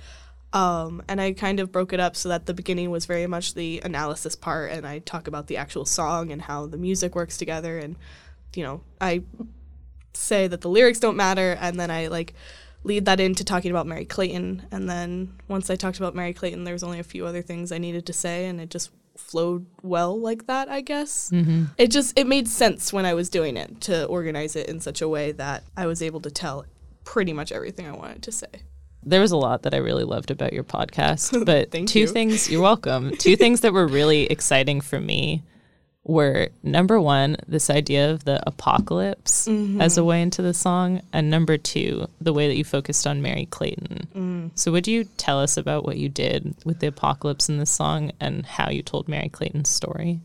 Um, 0.54 1.02
and 1.08 1.20
I 1.20 1.32
kind 1.32 1.60
of 1.60 1.70
broke 1.70 1.92
it 1.92 2.00
up 2.00 2.16
so 2.16 2.30
that 2.30 2.46
the 2.46 2.54
beginning 2.54 2.90
was 2.90 3.04
very 3.04 3.26
much 3.26 3.52
the 3.52 3.82
analysis 3.84 4.34
part, 4.34 4.72
and 4.72 4.86
I 4.86 5.00
talk 5.00 5.28
about 5.28 5.48
the 5.48 5.58
actual 5.58 5.84
song 5.84 6.32
and 6.32 6.40
how 6.40 6.64
the 6.64 6.78
music 6.78 7.14
works 7.14 7.36
together. 7.36 7.78
And, 7.78 7.96
you 8.54 8.62
know, 8.62 8.80
I 9.02 9.22
say 10.16 10.48
that 10.48 10.60
the 10.60 10.68
lyrics 10.68 10.98
don't 10.98 11.16
matter, 11.16 11.56
and 11.60 11.78
then 11.78 11.90
I 11.90 12.08
like 12.08 12.34
lead 12.84 13.04
that 13.06 13.20
into 13.20 13.44
talking 13.44 13.70
about 13.70 13.86
Merry 13.86 14.04
Clayton. 14.04 14.66
And 14.70 14.88
then 14.88 15.32
once 15.48 15.70
I 15.70 15.76
talked 15.76 15.98
about 15.98 16.14
Merry 16.14 16.32
Clayton, 16.32 16.64
there 16.64 16.74
was 16.74 16.84
only 16.84 17.00
a 17.00 17.04
few 17.04 17.26
other 17.26 17.42
things 17.42 17.72
I 17.72 17.78
needed 17.78 18.06
to 18.06 18.12
say, 18.12 18.46
and 18.46 18.60
it 18.60 18.70
just 18.70 18.90
flowed 19.16 19.66
well 19.82 20.18
like 20.18 20.46
that. 20.46 20.68
I 20.68 20.80
guess 20.82 21.30
mm-hmm. 21.30 21.64
it 21.78 21.90
just 21.90 22.18
it 22.18 22.26
made 22.26 22.48
sense 22.48 22.92
when 22.92 23.06
I 23.06 23.14
was 23.14 23.28
doing 23.28 23.56
it 23.56 23.80
to 23.82 24.04
organize 24.06 24.56
it 24.56 24.68
in 24.68 24.80
such 24.80 25.00
a 25.00 25.08
way 25.08 25.32
that 25.32 25.64
I 25.76 25.86
was 25.86 26.02
able 26.02 26.20
to 26.20 26.30
tell 26.30 26.64
pretty 27.04 27.32
much 27.32 27.52
everything 27.52 27.86
I 27.86 27.92
wanted 27.92 28.22
to 28.24 28.32
say 28.32 28.48
there 29.06 29.20
was 29.20 29.30
a 29.30 29.36
lot 29.36 29.62
that 29.62 29.72
I 29.72 29.76
really 29.78 30.02
loved 30.02 30.32
about 30.32 30.52
your 30.52 30.64
podcast, 30.64 31.44
but 31.46 31.70
two 31.86 32.00
you. 32.00 32.06
things, 32.08 32.50
you're 32.50 32.60
welcome. 32.60 33.16
two 33.16 33.36
things 33.36 33.60
that 33.60 33.72
were 33.72 33.86
really 33.86 34.24
exciting 34.30 34.80
for 34.80 35.00
me 35.00 35.44
were 36.06 36.48
number 36.62 37.00
one, 37.00 37.36
this 37.48 37.68
idea 37.68 38.10
of 38.10 38.24
the 38.24 38.40
apocalypse 38.46 39.48
mm-hmm. 39.48 39.80
as 39.80 39.98
a 39.98 40.04
way 40.04 40.22
into 40.22 40.40
the 40.40 40.54
song, 40.54 41.02
and 41.12 41.28
number 41.28 41.58
two, 41.58 42.06
the 42.20 42.32
way 42.32 42.46
that 42.48 42.56
you 42.56 42.64
focused 42.64 43.06
on 43.06 43.22
Merry 43.22 43.46
Clayton. 43.46 44.06
Mm. 44.14 44.50
So, 44.54 44.70
would 44.72 44.86
you 44.86 45.04
tell 45.16 45.40
us 45.40 45.56
about 45.56 45.84
what 45.84 45.98
you 45.98 46.08
did 46.08 46.54
with 46.64 46.78
the 46.78 46.86
apocalypse 46.86 47.48
in 47.48 47.58
this 47.58 47.70
song 47.70 48.12
and 48.20 48.46
how 48.46 48.70
you 48.70 48.82
told 48.82 49.08
Merry 49.08 49.28
Clayton's 49.28 49.68
story? 49.68 50.20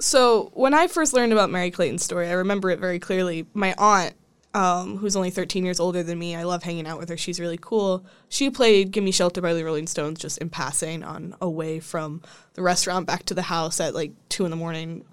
So, 0.00 0.52
when 0.54 0.72
I 0.72 0.86
first 0.86 1.12
learned 1.12 1.32
about 1.32 1.50
Merry 1.50 1.72
Clayton's 1.72 2.04
story, 2.04 2.28
I 2.28 2.32
remember 2.32 2.70
it 2.70 2.78
very 2.78 3.00
clearly. 3.00 3.46
My 3.54 3.74
aunt 3.76 4.14
um, 4.58 4.96
who's 4.96 5.14
only 5.14 5.30
13 5.30 5.64
years 5.64 5.78
older 5.78 6.02
than 6.02 6.18
me. 6.18 6.34
I 6.34 6.42
love 6.42 6.64
hanging 6.64 6.86
out 6.86 6.98
with 6.98 7.08
her. 7.10 7.16
She's 7.16 7.38
really 7.38 7.58
cool. 7.60 8.04
She 8.28 8.50
played 8.50 8.90
Gimme 8.90 9.12
Shelter 9.12 9.40
by 9.40 9.54
the 9.54 9.64
Rolling 9.64 9.86
Stones 9.86 10.18
just 10.18 10.38
in 10.38 10.50
passing 10.50 11.04
on 11.04 11.36
away 11.40 11.78
from 11.78 12.22
the 12.54 12.62
restaurant 12.62 13.06
back 13.06 13.22
to 13.26 13.34
the 13.34 13.42
house 13.42 13.78
at 13.78 13.94
like 13.94 14.10
2 14.30 14.44
in 14.44 14.50
the 14.50 14.56
morning. 14.56 15.04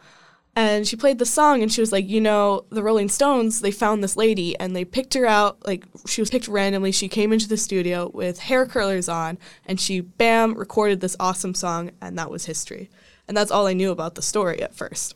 And 0.55 0.87
she 0.87 0.95
played 0.95 1.19
the 1.19 1.27
song 1.27 1.61
and 1.61 1.71
she 1.71 1.79
was 1.79 1.91
like, 1.91 2.07
you 2.07 2.19
know, 2.19 2.65
the 2.71 2.81
Rolling 2.81 3.07
Stones, 3.07 3.61
they 3.61 3.69
found 3.69 4.03
this 4.03 4.17
lady 4.17 4.59
and 4.59 4.75
they 4.75 4.83
picked 4.83 5.13
her 5.13 5.27
out. 5.27 5.63
Like, 5.67 5.85
she 6.07 6.21
was 6.21 6.31
picked 6.31 6.47
randomly. 6.47 6.91
She 6.91 7.07
came 7.07 7.31
into 7.31 7.47
the 7.47 7.57
studio 7.57 8.09
with 8.15 8.39
hair 8.39 8.65
curlers 8.65 9.07
on 9.07 9.37
and 9.67 9.79
she, 9.79 9.99
bam, 9.99 10.55
recorded 10.55 11.01
this 11.01 11.17
awesome 11.19 11.53
song 11.53 11.91
and 12.01 12.17
that 12.17 12.31
was 12.31 12.45
history. 12.45 12.89
And 13.27 13.37
that's 13.37 13.51
all 13.51 13.67
I 13.67 13.73
knew 13.73 13.91
about 13.91 14.15
the 14.15 14.23
story 14.23 14.59
at 14.63 14.73
first. 14.73 15.13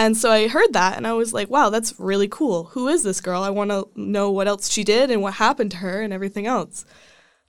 And 0.00 0.16
so 0.16 0.30
I 0.30 0.48
heard 0.48 0.72
that 0.72 0.96
and 0.96 1.06
I 1.06 1.12
was 1.12 1.34
like, 1.34 1.50
wow, 1.50 1.68
that's 1.68 2.00
really 2.00 2.26
cool. 2.26 2.64
Who 2.72 2.88
is 2.88 3.02
this 3.02 3.20
girl? 3.20 3.42
I 3.42 3.50
want 3.50 3.70
to 3.70 3.86
know 3.94 4.30
what 4.30 4.48
else 4.48 4.70
she 4.70 4.82
did 4.82 5.10
and 5.10 5.20
what 5.20 5.34
happened 5.34 5.72
to 5.72 5.76
her 5.76 6.00
and 6.00 6.10
everything 6.10 6.46
else. 6.46 6.86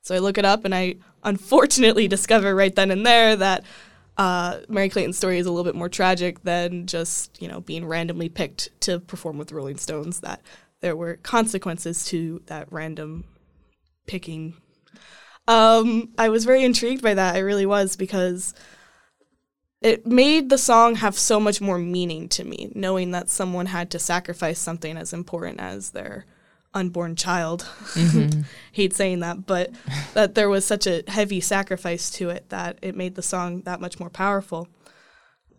So 0.02 0.14
I 0.14 0.18
look 0.18 0.38
it 0.38 0.44
up 0.44 0.66
and 0.66 0.76
I 0.76 0.96
unfortunately 1.24 2.08
discover 2.10 2.54
right 2.54 2.76
then 2.76 2.92
and 2.92 3.06
there 3.06 3.38
that 3.38 3.64
uh, 4.18 4.60
Merry 4.68 4.90
Clayton's 4.90 5.16
story 5.16 5.38
is 5.38 5.46
a 5.46 5.50
little 5.50 5.64
bit 5.64 5.78
more 5.78 5.88
tragic 5.88 6.44
than 6.44 6.88
just, 6.88 7.42
you 7.42 7.48
know, 7.48 7.62
being 7.62 7.86
randomly 7.86 8.28
picked 8.28 8.68
to 8.82 9.00
perform 9.00 9.38
with 9.38 9.54
Rolling 9.54 9.78
Stones, 9.78 10.20
that 10.20 10.42
there 10.82 10.98
were 10.98 11.16
consequences 11.24 12.04
to 12.08 12.42
that 12.48 12.68
random 12.70 13.24
picking. 14.08 14.56
Um, 15.48 16.10
I 16.18 16.28
was 16.28 16.44
very 16.44 16.66
intrigued 16.66 17.02
by 17.02 17.14
that. 17.14 17.36
I 17.36 17.40
really 17.40 17.66
was 17.66 17.96
because 17.96 18.54
it 19.82 20.06
made 20.06 20.50
the 20.50 20.58
song 20.60 20.96
have 20.96 21.18
so 21.18 21.40
much 21.40 21.60
more 21.60 21.80
meaning 21.80 22.30
to 22.30 22.44
me, 22.44 22.72
knowing 22.76 23.12
that 23.12 23.30
someone 23.30 23.66
had 23.66 23.90
to 23.92 24.00
sacrifice 24.00 24.60
something 24.60 24.96
as 24.96 25.12
important 25.12 25.60
as 25.60 25.90
their 25.90 26.26
unborn 26.74 27.16
child. 27.16 27.68
Mm-hmm. 27.94 28.42
Hate 28.72 28.94
saying 28.94 29.20
that, 29.22 29.48
but 29.48 29.72
that 30.14 30.36
there 30.36 30.50
was 30.50 30.66
such 30.66 30.86
a 30.86 31.04
heavy 31.08 31.42
sacrifice 31.42 32.12
to 32.12 32.30
it 32.30 32.50
that 32.50 32.78
it 32.84 32.96
made 32.96 33.16
the 33.16 33.24
song 33.24 33.62
that 33.62 33.82
much 33.82 34.00
more 34.00 34.12
powerful. 34.12 34.68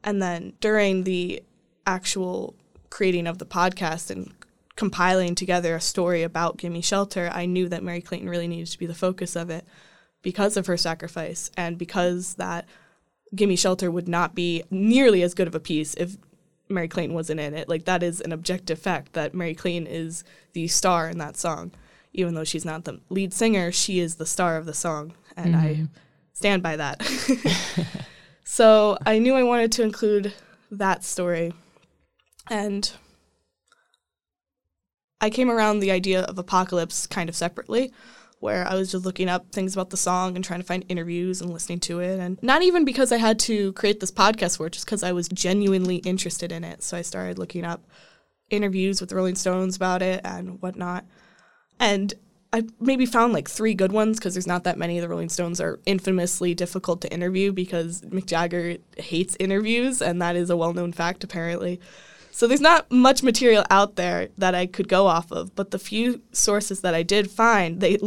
And 0.04 0.22
then 0.22 0.52
during 0.60 1.02
the 1.02 1.42
actual 1.84 2.54
creating 2.90 3.26
of 3.26 3.38
the 3.38 3.46
podcast 3.46 4.10
and 4.10 4.32
compiling 4.76 5.34
together 5.34 5.74
a 5.74 5.80
story 5.80 6.22
about 6.22 6.58
Gimme 6.58 6.80
Shelter, 6.80 7.28
I 7.32 7.46
knew 7.46 7.68
that 7.68 7.82
Merry 7.82 8.00
Clayton 8.00 8.28
really 8.28 8.48
needed 8.48 8.68
to 8.68 8.78
be 8.78 8.86
the 8.86 8.94
focus 8.94 9.34
of 9.34 9.50
it 9.50 9.66
because 10.22 10.56
of 10.56 10.66
her 10.66 10.76
sacrifice 10.76 11.50
and 11.56 11.76
because 11.76 12.34
that 12.34 12.66
Gimme 13.34 13.56
Shelter 13.56 13.90
would 13.90 14.08
not 14.08 14.34
be 14.34 14.62
nearly 14.70 15.22
as 15.22 15.34
good 15.34 15.46
of 15.46 15.54
a 15.54 15.60
piece 15.60 15.94
if 15.94 16.16
Merry 16.68 16.88
Clayton 16.88 17.14
wasn't 17.14 17.40
in 17.40 17.54
it. 17.54 17.68
Like 17.68 17.84
that 17.84 18.02
is 18.02 18.20
an 18.20 18.32
objective 18.32 18.78
fact 18.78 19.12
that 19.14 19.34
Merry 19.34 19.54
Clayton 19.54 19.86
is 19.86 20.24
the 20.52 20.68
star 20.68 21.08
in 21.08 21.18
that 21.18 21.36
song. 21.36 21.72
Even 22.12 22.34
though 22.34 22.44
she's 22.44 22.64
not 22.64 22.84
the 22.84 23.00
lead 23.08 23.32
singer, 23.32 23.72
she 23.72 23.98
is 23.98 24.16
the 24.16 24.26
star 24.26 24.56
of 24.56 24.66
the 24.66 24.74
song. 24.74 25.14
And 25.36 25.54
mm-hmm. 25.54 25.66
I 25.66 25.88
stand 26.34 26.62
by 26.62 26.76
that. 26.76 27.02
so 28.44 28.98
I 29.06 29.18
knew 29.18 29.34
I 29.34 29.42
wanted 29.42 29.72
to 29.72 29.82
include 29.82 30.34
that 30.70 31.04
story. 31.04 31.54
And 32.50 32.90
I 35.20 35.30
came 35.30 35.50
around 35.50 35.78
the 35.78 35.90
idea 35.90 36.22
of 36.22 36.36
apocalypse 36.36 37.06
kind 37.06 37.28
of 37.28 37.36
separately 37.36 37.92
where 38.42 38.66
I 38.66 38.74
was 38.74 38.90
just 38.90 39.04
looking 39.04 39.28
up 39.28 39.52
things 39.52 39.74
about 39.74 39.90
the 39.90 39.96
song 39.96 40.34
and 40.34 40.44
trying 40.44 40.60
to 40.60 40.66
find 40.66 40.84
interviews 40.88 41.40
and 41.40 41.52
listening 41.52 41.80
to 41.80 42.00
it. 42.00 42.18
And 42.18 42.42
not 42.42 42.62
even 42.62 42.84
because 42.84 43.12
I 43.12 43.18
had 43.18 43.38
to 43.40 43.72
create 43.74 44.00
this 44.00 44.10
podcast 44.10 44.56
for 44.56 44.66
it, 44.66 44.72
just 44.72 44.84
because 44.84 45.02
I 45.02 45.12
was 45.12 45.28
genuinely 45.28 45.96
interested 45.96 46.50
in 46.50 46.64
it. 46.64 46.82
So 46.82 46.96
I 46.96 47.02
started 47.02 47.38
looking 47.38 47.64
up 47.64 47.84
interviews 48.50 49.00
with 49.00 49.10
the 49.10 49.16
Rolling 49.16 49.36
Stones 49.36 49.76
about 49.76 50.02
it 50.02 50.20
and 50.24 50.60
whatnot. 50.60 51.04
And 51.78 52.12
I 52.52 52.64
maybe 52.80 53.06
found 53.06 53.32
like 53.32 53.48
three 53.48 53.74
good 53.74 53.92
ones 53.92 54.18
because 54.18 54.34
there's 54.34 54.46
not 54.46 54.64
that 54.64 54.76
many. 54.76 55.00
The 55.00 55.08
Rolling 55.08 55.30
Stones 55.30 55.60
are 55.60 55.78
infamously 55.86 56.54
difficult 56.54 57.00
to 57.02 57.12
interview 57.12 57.52
because 57.52 58.02
Mick 58.02 58.26
Jagger 58.26 58.76
hates 58.98 59.36
interviews, 59.40 60.02
and 60.02 60.20
that 60.20 60.36
is 60.36 60.50
a 60.50 60.56
well 60.56 60.74
known 60.74 60.92
fact 60.92 61.24
apparently. 61.24 61.80
So 62.34 62.46
there's 62.46 62.62
not 62.62 62.90
much 62.90 63.22
material 63.22 63.62
out 63.70 63.96
there 63.96 64.28
that 64.38 64.54
I 64.54 64.64
could 64.64 64.88
go 64.88 65.06
off 65.06 65.30
of, 65.30 65.54
but 65.54 65.70
the 65.70 65.78
few 65.78 66.22
sources 66.32 66.80
that 66.80 66.94
I 66.94 67.02
did 67.02 67.30
find, 67.30 67.80
they 67.80 67.98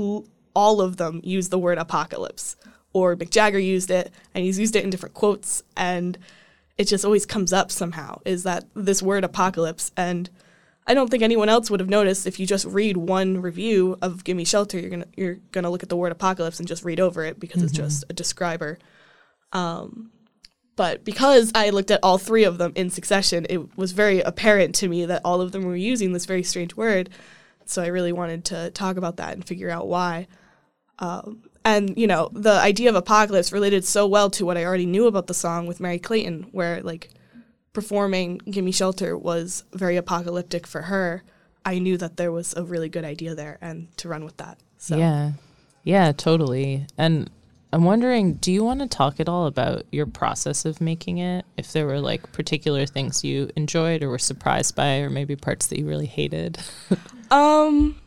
all 0.55 0.81
of 0.81 0.97
them 0.97 1.21
use 1.23 1.49
the 1.49 1.59
word 1.59 1.77
apocalypse. 1.77 2.55
Or 2.91 3.15
Mick 3.15 3.29
Jagger 3.29 3.59
used 3.59 3.91
it, 3.91 4.11
and 4.33 4.43
he's 4.43 4.57
used 4.57 4.75
it 4.75 4.83
in 4.83 4.89
different 4.89 5.13
quotes, 5.13 5.61
and 5.77 6.17
it 6.75 6.85
just 6.85 7.05
always 7.05 7.25
comes 7.25 7.53
up 7.53 7.71
somehow. 7.71 8.19
Is 8.25 8.43
that 8.43 8.65
this 8.73 9.03
word 9.03 9.23
apocalypse? 9.23 9.91
And 9.95 10.29
I 10.87 10.95
don't 10.95 11.09
think 11.11 11.21
anyone 11.21 11.49
else 11.49 11.69
would 11.69 11.79
have 11.79 11.89
noticed 11.89 12.25
if 12.25 12.39
you 12.39 12.47
just 12.47 12.65
read 12.65 12.97
one 12.97 13.41
review 13.41 13.97
of 14.01 14.23
"Gimme 14.23 14.45
Shelter." 14.45 14.79
You're 14.79 14.89
gonna 14.89 15.07
you're 15.15 15.37
gonna 15.51 15.69
look 15.69 15.83
at 15.83 15.89
the 15.89 15.97
word 15.97 16.11
apocalypse 16.11 16.57
and 16.57 16.67
just 16.67 16.83
read 16.83 16.99
over 16.99 17.23
it 17.23 17.39
because 17.39 17.57
mm-hmm. 17.57 17.67
it's 17.67 17.77
just 17.77 18.05
a 18.09 18.13
describer. 18.13 18.79
Um, 19.51 20.11
but 20.75 21.05
because 21.05 21.51
I 21.55 21.69
looked 21.69 21.91
at 21.91 22.01
all 22.03 22.17
three 22.17 22.43
of 22.43 22.57
them 22.57 22.73
in 22.75 22.89
succession, 22.89 23.45
it 23.49 23.77
was 23.77 23.93
very 23.93 24.19
apparent 24.21 24.75
to 24.75 24.87
me 24.87 25.05
that 25.05 25.21
all 25.23 25.41
of 25.41 25.51
them 25.51 25.63
were 25.63 25.75
using 25.75 26.11
this 26.11 26.25
very 26.25 26.43
strange 26.43 26.75
word. 26.75 27.09
So 27.65 27.81
I 27.81 27.87
really 27.87 28.11
wanted 28.11 28.45
to 28.45 28.71
talk 28.71 28.97
about 28.97 29.17
that 29.17 29.33
and 29.33 29.45
figure 29.45 29.69
out 29.69 29.87
why. 29.87 30.27
Um, 30.99 31.43
and 31.63 31.97
you 31.97 32.07
know, 32.07 32.29
the 32.31 32.51
idea 32.51 32.89
of 32.89 32.95
apocalypse 32.95 33.51
related 33.51 33.85
so 33.85 34.05
well 34.05 34.29
to 34.31 34.45
what 34.45 34.57
I 34.57 34.65
already 34.65 34.85
knew 34.85 35.07
about 35.07 35.27
the 35.27 35.33
song 35.33 35.65
with 35.65 35.79
Merry 35.79 35.99
Clayton, 35.99 36.47
where 36.51 36.81
like 36.83 37.09
performing 37.73 38.37
"Gimme 38.49 38.71
Shelter" 38.71 39.17
was 39.17 39.63
very 39.73 39.97
apocalyptic 39.97 40.67
for 40.67 40.83
her. 40.83 41.23
I 41.65 41.79
knew 41.79 41.97
that 41.97 42.17
there 42.17 42.31
was 42.31 42.53
a 42.55 42.63
really 42.63 42.89
good 42.89 43.03
idea 43.03 43.33
there, 43.33 43.57
and 43.61 43.95
to 43.97 44.07
run 44.07 44.23
with 44.23 44.37
that. 44.37 44.59
So. 44.77 44.97
Yeah, 44.97 45.31
yeah, 45.83 46.11
totally. 46.11 46.85
And 46.97 47.29
I'm 47.75 47.83
wondering, 47.83 48.35
do 48.35 48.53
you 48.53 48.63
want 48.63 48.79
to 48.79 48.87
talk 48.87 49.19
at 49.19 49.27
all 49.27 49.47
about 49.47 49.83
your 49.91 50.05
process 50.05 50.63
of 50.63 50.79
making 50.79 51.17
it? 51.17 51.43
If 51.57 51.73
there 51.73 51.85
were 51.85 51.99
like 51.99 52.31
particular 52.31 52.85
things 52.85 53.21
you 53.21 53.49
enjoyed 53.57 54.01
or 54.01 54.07
were 54.07 54.17
surprised 54.17 54.77
by, 54.77 54.99
or 54.99 55.09
maybe 55.09 55.35
parts 55.35 55.67
that 55.67 55.77
you 55.77 55.85
really 55.85 56.05
hated? 56.05 56.57
um, 57.31 57.99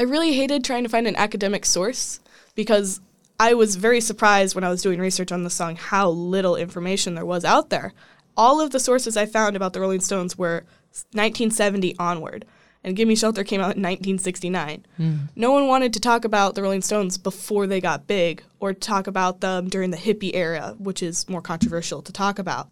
I 0.00 0.02
really 0.02 0.32
hated 0.32 0.64
trying 0.64 0.82
to 0.82 0.88
find 0.88 1.06
an 1.06 1.14
academic 1.14 1.64
source 1.64 2.18
because 2.56 3.00
I 3.38 3.54
was 3.54 3.76
very 3.76 4.00
surprised 4.00 4.56
when 4.56 4.64
I 4.64 4.68
was 4.68 4.82
doing 4.82 4.98
research 4.98 5.30
on 5.30 5.44
the 5.44 5.50
song 5.50 5.76
how 5.76 6.10
little 6.10 6.56
information 6.56 7.14
there 7.14 7.24
was 7.24 7.44
out 7.44 7.70
there. 7.70 7.92
All 8.36 8.60
of 8.60 8.72
the 8.72 8.80
sources 8.80 9.16
I 9.16 9.26
found 9.26 9.54
about 9.54 9.74
the 9.74 9.80
Rolling 9.80 10.00
Stones 10.00 10.36
were 10.36 10.64
1970 11.12 11.94
onward 12.00 12.46
and 12.84 12.94
Gimme 12.94 13.16
Shelter 13.16 13.42
came 13.42 13.60
out 13.60 13.76
in 13.76 13.82
1969. 13.82 14.84
Mm. 15.00 15.18
No 15.34 15.50
one 15.50 15.66
wanted 15.66 15.94
to 15.94 16.00
talk 16.00 16.26
about 16.26 16.54
the 16.54 16.62
Rolling 16.62 16.82
Stones 16.82 17.16
before 17.16 17.66
they 17.66 17.80
got 17.80 18.06
big 18.06 18.44
or 18.60 18.74
talk 18.74 19.06
about 19.06 19.40
them 19.40 19.68
during 19.68 19.90
the 19.90 19.96
hippie 19.96 20.34
era, 20.34 20.76
which 20.78 21.02
is 21.02 21.28
more 21.28 21.40
controversial 21.40 22.02
to 22.02 22.12
talk 22.12 22.38
about. 22.38 22.68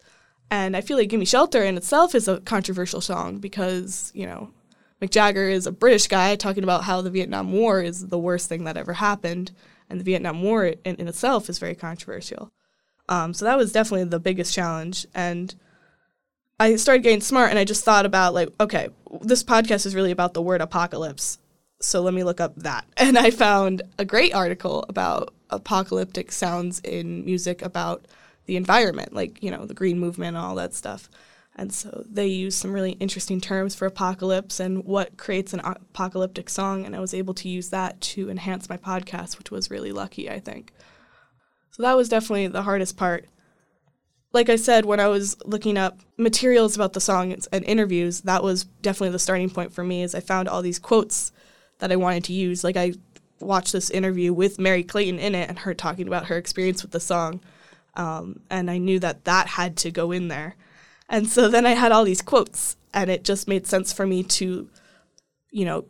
And 0.50 0.76
I 0.76 0.82
feel 0.82 0.98
like 0.98 1.08
Gimme 1.08 1.24
Shelter 1.24 1.64
in 1.64 1.78
itself 1.78 2.14
is 2.14 2.28
a 2.28 2.40
controversial 2.40 3.00
song 3.00 3.38
because, 3.38 4.12
you 4.14 4.26
know, 4.26 4.50
Mick 5.00 5.10
Jagger 5.10 5.48
is 5.48 5.66
a 5.66 5.72
British 5.72 6.06
guy 6.08 6.36
talking 6.36 6.62
about 6.62 6.84
how 6.84 7.00
the 7.00 7.10
Vietnam 7.10 7.50
War 7.50 7.80
is 7.80 8.06
the 8.06 8.18
worst 8.18 8.50
thing 8.50 8.64
that 8.64 8.76
ever 8.76 8.92
happened. 8.92 9.50
And 9.88 9.98
the 9.98 10.04
Vietnam 10.04 10.42
War 10.42 10.66
in, 10.66 10.96
in 10.96 11.08
itself 11.08 11.48
is 11.48 11.58
very 11.58 11.74
controversial. 11.74 12.52
Um, 13.08 13.32
so 13.32 13.46
that 13.46 13.56
was 13.56 13.72
definitely 13.72 14.04
the 14.04 14.20
biggest 14.20 14.54
challenge. 14.54 15.06
And 15.14 15.54
I 16.60 16.76
started 16.76 17.02
getting 17.02 17.20
smart 17.20 17.50
and 17.50 17.58
I 17.58 17.64
just 17.64 17.84
thought 17.84 18.06
about 18.06 18.34
like, 18.34 18.50
okay, 18.60 18.90
this 19.22 19.42
podcast 19.42 19.86
is 19.86 19.94
really 19.94 20.10
about 20.10 20.34
the 20.34 20.42
word 20.42 20.60
apocalypse. 20.60 21.38
So 21.80 22.00
let 22.00 22.14
me 22.14 22.24
look 22.24 22.40
up 22.40 22.54
that. 22.56 22.86
And 22.96 23.18
I 23.18 23.30
found 23.30 23.82
a 23.98 24.04
great 24.04 24.34
article 24.34 24.84
about 24.88 25.34
apocalyptic 25.50 26.32
sounds 26.32 26.80
in 26.80 27.24
music 27.24 27.62
about 27.62 28.06
the 28.46 28.56
environment, 28.56 29.12
like, 29.12 29.42
you 29.42 29.50
know, 29.50 29.66
the 29.66 29.74
green 29.74 29.98
movement 29.98 30.36
and 30.36 30.44
all 30.44 30.54
that 30.56 30.74
stuff. 30.74 31.08
And 31.54 31.72
so 31.72 32.04
they 32.08 32.26
use 32.26 32.56
some 32.56 32.72
really 32.72 32.92
interesting 32.92 33.40
terms 33.40 33.74
for 33.74 33.86
apocalypse 33.86 34.58
and 34.58 34.84
what 34.84 35.18
creates 35.18 35.52
an 35.52 35.60
apocalyptic 35.60 36.48
song. 36.48 36.86
And 36.86 36.96
I 36.96 37.00
was 37.00 37.12
able 37.12 37.34
to 37.34 37.48
use 37.48 37.68
that 37.68 38.00
to 38.00 38.30
enhance 38.30 38.68
my 38.68 38.78
podcast, 38.78 39.38
which 39.38 39.50
was 39.50 39.70
really 39.70 39.92
lucky, 39.92 40.30
I 40.30 40.40
think. 40.40 40.72
So 41.70 41.82
that 41.82 41.96
was 41.96 42.08
definitely 42.08 42.48
the 42.48 42.62
hardest 42.62 42.96
part 42.96 43.26
like 44.32 44.48
I 44.48 44.56
said, 44.56 44.84
when 44.84 45.00
I 45.00 45.08
was 45.08 45.36
looking 45.44 45.76
up 45.76 46.00
materials 46.16 46.74
about 46.74 46.94
the 46.94 47.00
song 47.00 47.36
and 47.52 47.64
interviews, 47.64 48.22
that 48.22 48.42
was 48.42 48.64
definitely 48.64 49.10
the 49.10 49.18
starting 49.18 49.50
point 49.50 49.72
for 49.72 49.84
me. 49.84 50.02
Is 50.02 50.14
I 50.14 50.20
found 50.20 50.48
all 50.48 50.62
these 50.62 50.78
quotes 50.78 51.32
that 51.78 51.92
I 51.92 51.96
wanted 51.96 52.24
to 52.24 52.32
use. 52.32 52.64
Like 52.64 52.76
I 52.76 52.94
watched 53.40 53.72
this 53.72 53.90
interview 53.90 54.32
with 54.32 54.58
Merry 54.58 54.82
Clayton 54.82 55.18
in 55.18 55.34
it, 55.34 55.48
and 55.48 55.58
her 55.60 55.74
talking 55.74 56.06
about 56.06 56.26
her 56.26 56.36
experience 56.36 56.82
with 56.82 56.92
the 56.92 57.00
song, 57.00 57.40
um, 57.94 58.40
and 58.48 58.70
I 58.70 58.78
knew 58.78 58.98
that 59.00 59.24
that 59.24 59.48
had 59.48 59.76
to 59.78 59.90
go 59.90 60.12
in 60.12 60.28
there. 60.28 60.56
And 61.08 61.28
so 61.28 61.48
then 61.48 61.66
I 61.66 61.72
had 61.72 61.92
all 61.92 62.04
these 62.04 62.22
quotes, 62.22 62.76
and 62.94 63.10
it 63.10 63.24
just 63.24 63.48
made 63.48 63.66
sense 63.66 63.92
for 63.92 64.06
me 64.06 64.22
to, 64.22 64.68
you 65.50 65.64
know, 65.64 65.84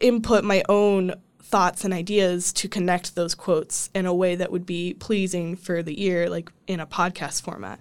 input 0.00 0.44
my 0.44 0.62
own 0.68 1.14
thoughts 1.46 1.84
and 1.84 1.94
ideas 1.94 2.52
to 2.54 2.68
connect 2.68 3.14
those 3.14 3.34
quotes 3.34 3.88
in 3.94 4.04
a 4.04 4.14
way 4.14 4.34
that 4.34 4.50
would 4.50 4.66
be 4.66 4.94
pleasing 4.94 5.56
for 5.56 5.82
the 5.82 6.02
ear, 6.04 6.28
like 6.28 6.50
in 6.66 6.80
a 6.80 6.86
podcast 6.86 7.42
format. 7.42 7.80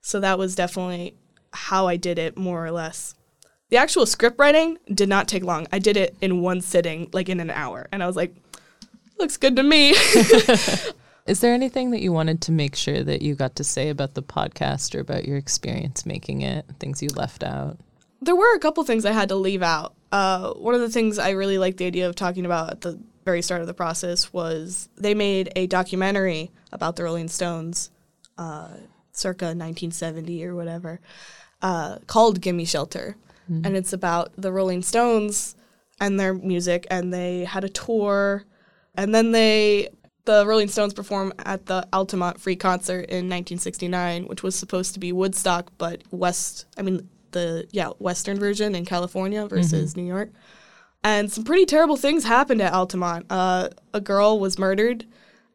So 0.00 0.20
that 0.20 0.38
was 0.38 0.54
definitely 0.54 1.16
how 1.52 1.86
I 1.86 1.96
did 1.96 2.18
it, 2.18 2.36
more 2.36 2.64
or 2.64 2.70
less. 2.70 3.14
The 3.70 3.78
actual 3.78 4.06
script 4.06 4.38
writing 4.38 4.78
did 4.92 5.08
not 5.08 5.28
take 5.28 5.42
long. 5.42 5.66
I 5.72 5.78
did 5.78 5.96
it 5.96 6.16
in 6.20 6.42
one 6.42 6.60
sitting, 6.60 7.08
like 7.12 7.28
in 7.28 7.40
an 7.40 7.50
hour. 7.50 7.88
And 7.90 8.02
I 8.02 8.06
was 8.06 8.16
like, 8.16 8.34
looks 9.18 9.36
good 9.36 9.56
to 9.56 9.62
me. 9.62 9.90
Is 11.26 11.40
there 11.40 11.54
anything 11.54 11.90
that 11.92 12.02
you 12.02 12.12
wanted 12.12 12.42
to 12.42 12.52
make 12.52 12.76
sure 12.76 13.02
that 13.02 13.22
you 13.22 13.34
got 13.34 13.56
to 13.56 13.64
say 13.64 13.88
about 13.88 14.14
the 14.14 14.22
podcast 14.22 14.94
or 14.94 15.00
about 15.00 15.24
your 15.24 15.38
experience 15.38 16.04
making 16.04 16.42
it, 16.42 16.66
things 16.78 17.02
you 17.02 17.08
left 17.08 17.42
out? 17.42 17.78
There 18.20 18.36
were 18.36 18.54
a 18.54 18.58
couple 18.58 18.84
things 18.84 19.06
I 19.06 19.12
had 19.12 19.30
to 19.30 19.36
leave 19.36 19.62
out. 19.62 19.94
Uh, 20.14 20.54
one 20.54 20.76
of 20.76 20.80
the 20.80 20.88
things 20.88 21.18
I 21.18 21.30
really 21.30 21.58
liked 21.58 21.78
the 21.78 21.86
idea 21.86 22.08
of 22.08 22.14
talking 22.14 22.46
about 22.46 22.70
at 22.70 22.80
the 22.82 23.00
very 23.24 23.42
start 23.42 23.62
of 23.62 23.66
the 23.66 23.74
process 23.74 24.32
was 24.32 24.88
they 24.96 25.12
made 25.12 25.50
a 25.56 25.66
documentary 25.66 26.52
about 26.70 26.94
the 26.94 27.02
Rolling 27.02 27.26
Stones, 27.26 27.90
uh, 28.38 28.68
circa 29.10 29.46
1970 29.46 30.44
or 30.44 30.54
whatever, 30.54 31.00
uh, 31.62 31.98
called 32.06 32.40
"Gimme 32.40 32.64
Shelter," 32.64 33.16
mm-hmm. 33.50 33.66
and 33.66 33.76
it's 33.76 33.92
about 33.92 34.30
the 34.36 34.52
Rolling 34.52 34.82
Stones 34.82 35.56
and 36.00 36.20
their 36.20 36.32
music. 36.32 36.86
And 36.92 37.12
they 37.12 37.42
had 37.42 37.64
a 37.64 37.68
tour, 37.68 38.44
and 38.94 39.12
then 39.12 39.32
they 39.32 39.88
the 40.26 40.46
Rolling 40.46 40.68
Stones 40.68 40.94
perform 40.94 41.32
at 41.40 41.66
the 41.66 41.88
Altamont 41.92 42.40
Free 42.40 42.54
Concert 42.54 43.06
in 43.10 43.28
1969, 43.28 44.26
which 44.26 44.44
was 44.44 44.54
supposed 44.54 44.94
to 44.94 45.00
be 45.00 45.10
Woodstock, 45.10 45.72
but 45.76 46.02
West, 46.12 46.66
I 46.78 46.82
mean, 46.82 47.08
the 47.34 47.68
yeah 47.70 47.88
Western 47.98 48.38
version 48.38 48.74
in 48.74 48.86
California 48.86 49.46
versus 49.46 49.92
mm-hmm. 49.92 50.00
New 50.00 50.06
York, 50.06 50.30
and 51.04 51.30
some 51.30 51.44
pretty 51.44 51.66
terrible 51.66 51.96
things 51.96 52.24
happened 52.24 52.62
at 52.62 52.72
Altamont. 52.72 53.26
Uh, 53.28 53.68
a 53.92 54.00
girl 54.00 54.40
was 54.40 54.58
murdered, 54.58 55.04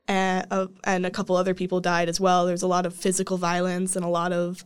and 0.08 0.46
uh, 0.52 0.68
and 0.84 1.08
a 1.08 1.12
couple 1.12 1.36
other 1.36 1.56
people 1.56 1.82
died 1.82 2.08
as 2.08 2.20
well. 2.20 2.46
There's 2.46 2.62
a 2.62 2.68
lot 2.68 2.86
of 2.86 2.94
physical 2.94 3.38
violence 3.38 3.96
and 3.96 4.06
a 4.06 4.10
lot 4.10 4.32
of 4.32 4.64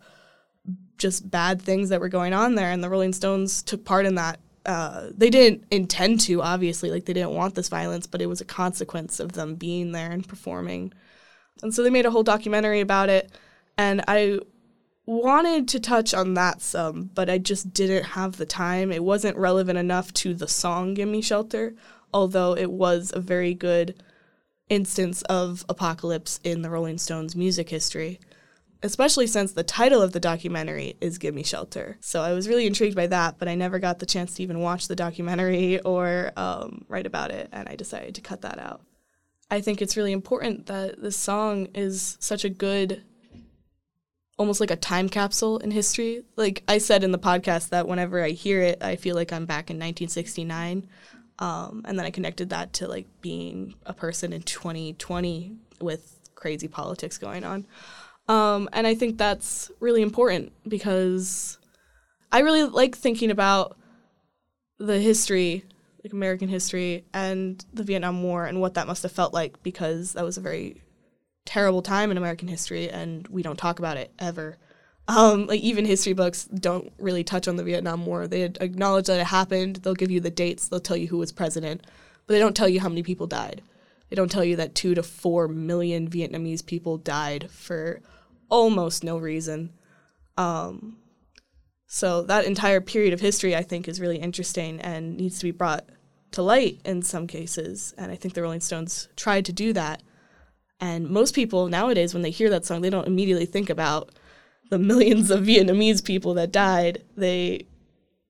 just 0.97 1.29
bad 1.31 1.61
things 1.61 1.89
that 1.89 2.01
were 2.01 2.09
going 2.09 2.33
on 2.33 2.55
there, 2.55 2.71
and 2.71 2.83
the 2.83 2.89
Rolling 2.89 3.13
Stones 3.13 3.63
took 3.63 3.85
part 3.85 4.05
in 4.05 4.15
that. 4.15 4.39
Uh, 4.65 5.09
they 5.17 5.29
didn't 5.29 5.65
intend 5.71 6.21
to, 6.21 6.41
obviously, 6.41 6.89
like 6.89 7.05
they 7.05 7.13
didn't 7.13 7.31
want 7.33 7.55
this 7.55 7.67
violence, 7.67 8.07
but 8.07 8.21
it 8.21 8.27
was 8.27 8.39
a 8.39 8.45
consequence 8.45 9.19
of 9.19 9.33
them 9.33 9.55
being 9.55 9.91
there 9.91 10.11
and 10.11 10.27
performing. 10.27 10.93
And 11.61 11.73
so 11.73 11.83
they 11.83 11.89
made 11.89 12.05
a 12.05 12.11
whole 12.11 12.23
documentary 12.23 12.79
about 12.79 13.09
it. 13.09 13.31
And 13.77 14.03
I 14.07 14.39
wanted 15.05 15.67
to 15.69 15.79
touch 15.79 16.13
on 16.13 16.33
that 16.35 16.61
some, 16.61 17.09
but 17.13 17.29
I 17.29 17.37
just 17.37 17.73
didn't 17.73 18.05
have 18.05 18.37
the 18.37 18.45
time. 18.45 18.91
It 18.91 19.03
wasn't 19.03 19.37
relevant 19.37 19.77
enough 19.77 20.13
to 20.13 20.33
the 20.33 20.47
song 20.47 20.93
Gimme 20.93 21.21
Shelter, 21.21 21.75
although 22.13 22.55
it 22.55 22.71
was 22.71 23.11
a 23.13 23.19
very 23.19 23.53
good 23.53 24.01
instance 24.69 25.21
of 25.23 25.65
apocalypse 25.67 26.39
in 26.43 26.61
the 26.61 26.69
Rolling 26.69 26.97
Stones 26.97 27.35
music 27.35 27.69
history, 27.69 28.19
especially 28.81 29.27
since 29.27 29.51
the 29.51 29.63
title 29.63 30.01
of 30.01 30.13
the 30.13 30.19
documentary 30.19 30.95
is 31.01 31.17
Gimme 31.17 31.43
Shelter. 31.43 31.97
So 31.99 32.21
I 32.21 32.33
was 32.33 32.47
really 32.47 32.65
intrigued 32.65 32.95
by 32.95 33.07
that, 33.07 33.37
but 33.37 33.47
I 33.47 33.55
never 33.55 33.79
got 33.79 33.99
the 33.99 34.05
chance 34.05 34.35
to 34.35 34.43
even 34.43 34.59
watch 34.59 34.87
the 34.87 34.95
documentary 34.95 35.79
or 35.85 36.31
um, 36.37 36.85
write 36.87 37.05
about 37.05 37.31
it, 37.31 37.49
and 37.51 37.67
I 37.67 37.75
decided 37.75 38.15
to 38.15 38.21
cut 38.21 38.41
that 38.41 38.59
out. 38.59 38.81
I 39.51 39.61
think 39.61 39.81
it's 39.81 39.97
really 39.97 40.13
important 40.13 40.67
that 40.67 41.01
this 41.01 41.17
song 41.17 41.67
is 41.75 42.17
such 42.19 42.45
a 42.45 42.49
good 42.49 43.03
almost 44.43 44.59
like 44.59 44.71
a 44.71 44.75
time 44.75 45.07
capsule 45.07 45.57
in 45.59 45.71
history. 45.71 46.21
Like 46.35 46.63
I 46.67 46.77
said 46.77 47.05
in 47.05 47.13
the 47.13 47.17
podcast 47.17 47.69
that 47.69 47.87
whenever 47.87 48.21
I 48.21 48.31
hear 48.31 48.61
it, 48.61 48.83
I 48.83 48.97
feel 48.97 49.15
like 49.15 49.31
I'm 49.31 49.45
back 49.45 49.69
in 49.69 49.77
1969. 49.77 50.85
Um, 51.39 51.81
and 51.85 51.97
then 51.97 52.05
I 52.05 52.09
connected 52.09 52.49
that 52.49 52.73
to 52.73 52.89
like 52.89 53.07
being 53.21 53.73
a 53.85 53.93
person 53.93 54.33
in 54.33 54.41
2020 54.41 55.55
with 55.79 56.19
crazy 56.35 56.67
politics 56.67 57.17
going 57.17 57.45
on. 57.45 57.65
Um, 58.27 58.67
and 58.73 58.85
I 58.85 58.95
think 58.95 59.17
that's 59.17 59.71
really 59.79 60.01
important 60.01 60.51
because 60.67 61.57
I 62.29 62.39
really 62.39 62.63
like 62.63 62.97
thinking 62.97 63.31
about 63.31 63.77
the 64.77 64.99
history, 64.99 65.63
like 66.03 66.11
American 66.11 66.49
history, 66.49 67.05
and 67.13 67.63
the 67.73 67.83
Vietnam 67.83 68.23
War 68.23 68.45
and 68.45 68.59
what 68.59 68.73
that 68.73 68.87
must 68.87 69.03
have 69.03 69.13
felt 69.13 69.33
like 69.33 69.63
because 69.63 70.13
that 70.13 70.25
was 70.25 70.37
a 70.37 70.41
very 70.41 70.82
terrible 71.45 71.81
time 71.81 72.11
in 72.11 72.17
American 72.17 72.47
history, 72.47 72.89
and 72.89 73.27
we 73.27 73.43
don't 73.43 73.57
talk 73.57 73.79
about 73.79 73.97
it 73.97 74.11
ever. 74.19 74.57
Um, 75.07 75.47
like 75.47 75.59
even 75.59 75.85
history 75.85 76.13
books 76.13 76.45
don't 76.45 76.93
really 76.97 77.23
touch 77.23 77.47
on 77.47 77.57
the 77.57 77.63
Vietnam 77.63 78.05
War. 78.05 78.27
They 78.27 78.43
acknowledge 78.43 79.07
that 79.07 79.19
it 79.19 79.27
happened. 79.27 79.77
They'll 79.77 79.93
give 79.95 80.11
you 80.11 80.21
the 80.21 80.31
dates. 80.31 80.67
They'll 80.67 80.79
tell 80.79 80.97
you 80.97 81.07
who 81.07 81.17
was 81.17 81.31
president, 81.31 81.85
but 82.25 82.33
they 82.33 82.39
don't 82.39 82.55
tell 82.55 82.69
you 82.69 82.79
how 82.79 82.89
many 82.89 83.03
people 83.03 83.27
died. 83.27 83.61
They 84.09 84.15
don't 84.15 84.31
tell 84.31 84.43
you 84.43 84.55
that 84.57 84.75
two 84.75 84.95
to 84.95 85.03
four 85.03 85.47
million 85.47 86.09
Vietnamese 86.09 86.65
people 86.65 86.97
died 86.97 87.49
for 87.49 88.01
almost 88.49 89.03
no 89.03 89.17
reason. 89.17 89.73
Um, 90.37 90.97
so 91.87 92.23
that 92.23 92.45
entire 92.45 92.81
period 92.81 93.13
of 93.13 93.21
history, 93.21 93.55
I 93.55 93.63
think, 93.63 93.87
is 93.87 93.99
really 93.99 94.17
interesting 94.17 94.79
and 94.81 95.17
needs 95.17 95.39
to 95.39 95.45
be 95.45 95.51
brought 95.51 95.85
to 96.31 96.41
light 96.41 96.79
in 96.85 97.01
some 97.01 97.27
cases. 97.27 97.93
And 97.97 98.11
I 98.11 98.15
think 98.15 98.33
the 98.33 98.41
Rolling 98.41 98.61
Stones 98.61 99.09
tried 99.15 99.45
to 99.45 99.53
do 99.53 99.73
that. 99.73 100.01
And 100.83 101.09
most 101.09 101.33
people 101.33 101.69
nowadays, 101.69 102.13
when 102.13 102.23
they 102.23 102.29
hear 102.29 102.49
that 102.49 102.65
song, 102.65 102.81
they 102.81 102.89
don't 102.89 103.07
immediately 103.07 103.45
think 103.45 103.69
about 103.69 104.09
the 104.69 104.77
millions 104.77 105.31
of 105.31 105.39
Vietnamese 105.45 106.03
people 106.03 106.33
that 106.33 106.51
died. 106.51 107.03
They 107.15 107.67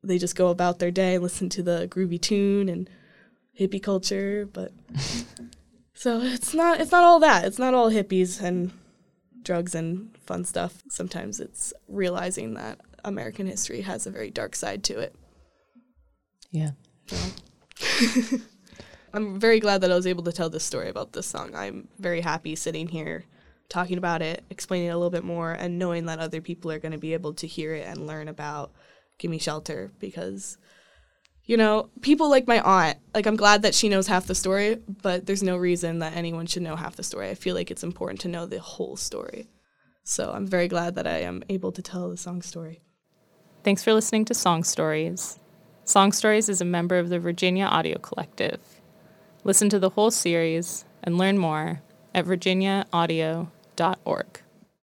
they 0.03 0.19
just 0.19 0.35
go 0.35 0.49
about 0.49 0.77
their 0.77 0.91
day 0.91 1.15
and 1.15 1.23
listen 1.23 1.49
to 1.49 1.63
the 1.63 1.87
groovy 1.89 2.21
tune 2.21 2.69
and 2.69 2.87
hippie 3.59 3.81
culture. 3.81 4.47
But 4.53 4.71
so 5.95 6.21
it's 6.21 6.53
not 6.53 6.79
it's 6.79 6.91
not 6.91 7.03
all 7.03 7.19
that. 7.21 7.45
It's 7.45 7.57
not 7.57 7.73
all 7.73 7.89
hippies 7.89 8.39
and 8.39 8.71
drugs 9.41 9.73
and 9.73 10.15
fun 10.19 10.45
stuff. 10.45 10.83
Sometimes 10.89 11.39
it's 11.39 11.73
realizing 11.87 12.53
that 12.53 12.79
American 13.03 13.47
history 13.47 13.81
has 13.81 14.05
a 14.05 14.11
very 14.11 14.29
dark 14.29 14.55
side 14.55 14.83
to 14.83 14.99
it. 14.99 15.15
Yeah. 16.51 16.71
I'm 19.13 19.39
very 19.39 19.59
glad 19.59 19.81
that 19.81 19.91
I 19.91 19.95
was 19.95 20.07
able 20.07 20.23
to 20.23 20.31
tell 20.31 20.49
this 20.49 20.63
story 20.63 20.89
about 20.89 21.13
this 21.13 21.27
song. 21.27 21.53
I'm 21.53 21.87
very 21.99 22.21
happy 22.21 22.55
sitting 22.55 22.87
here 22.87 23.25
talking 23.69 23.99
about 23.99 24.21
it, 24.23 24.43
explaining 24.49 24.87
it 24.87 24.91
a 24.91 24.97
little 24.97 25.11
bit 25.11 25.23
more, 25.23 25.51
and 25.51 25.77
knowing 25.77 26.05
that 26.05 26.19
other 26.19 26.41
people 26.41 26.71
are 26.71 26.79
going 26.79 26.91
to 26.91 26.97
be 26.97 27.13
able 27.13 27.33
to 27.35 27.47
hear 27.47 27.73
it 27.75 27.87
and 27.87 28.07
learn 28.07 28.27
about 28.27 28.71
Gimme 29.19 29.37
Shelter 29.37 29.91
because, 29.99 30.57
you 31.45 31.57
know, 31.57 31.89
people 32.01 32.27
like 32.29 32.47
my 32.47 32.59
aunt, 32.59 32.97
like, 33.13 33.27
I'm 33.27 33.35
glad 33.35 33.61
that 33.61 33.75
she 33.75 33.87
knows 33.87 34.07
half 34.07 34.25
the 34.25 34.35
story, 34.35 34.79
but 35.01 35.27
there's 35.27 35.43
no 35.43 35.57
reason 35.57 35.99
that 35.99 36.15
anyone 36.15 36.47
should 36.47 36.63
know 36.63 36.75
half 36.75 36.95
the 36.95 37.03
story. 37.03 37.29
I 37.29 37.35
feel 37.35 37.53
like 37.53 37.69
it's 37.69 37.83
important 37.83 38.19
to 38.21 38.27
know 38.27 38.47
the 38.47 38.59
whole 38.59 38.95
story. 38.95 39.47
So 40.03 40.31
I'm 40.31 40.47
very 40.47 40.67
glad 40.67 40.95
that 40.95 41.07
I 41.07 41.19
am 41.19 41.43
able 41.49 41.71
to 41.73 41.81
tell 41.81 42.09
the 42.09 42.17
song 42.17 42.41
story. 42.41 42.81
Thanks 43.63 43.83
for 43.83 43.93
listening 43.93 44.25
to 44.25 44.33
Song 44.33 44.63
Stories. 44.63 45.39
Song 45.85 46.11
Stories 46.11 46.49
is 46.49 46.61
a 46.61 46.65
member 46.65 46.97
of 46.97 47.09
the 47.09 47.19
Virginia 47.19 47.65
Audio 47.65 47.97
Collective. 47.99 48.59
Listen 49.45 49.69
to 49.69 49.79
the 49.79 49.89
whole 49.89 50.11
series 50.11 50.85
and 51.03 51.17
learn 51.17 51.37
more 51.37 51.81
at 52.15 52.25
virginiaaudio.org. 52.25 54.42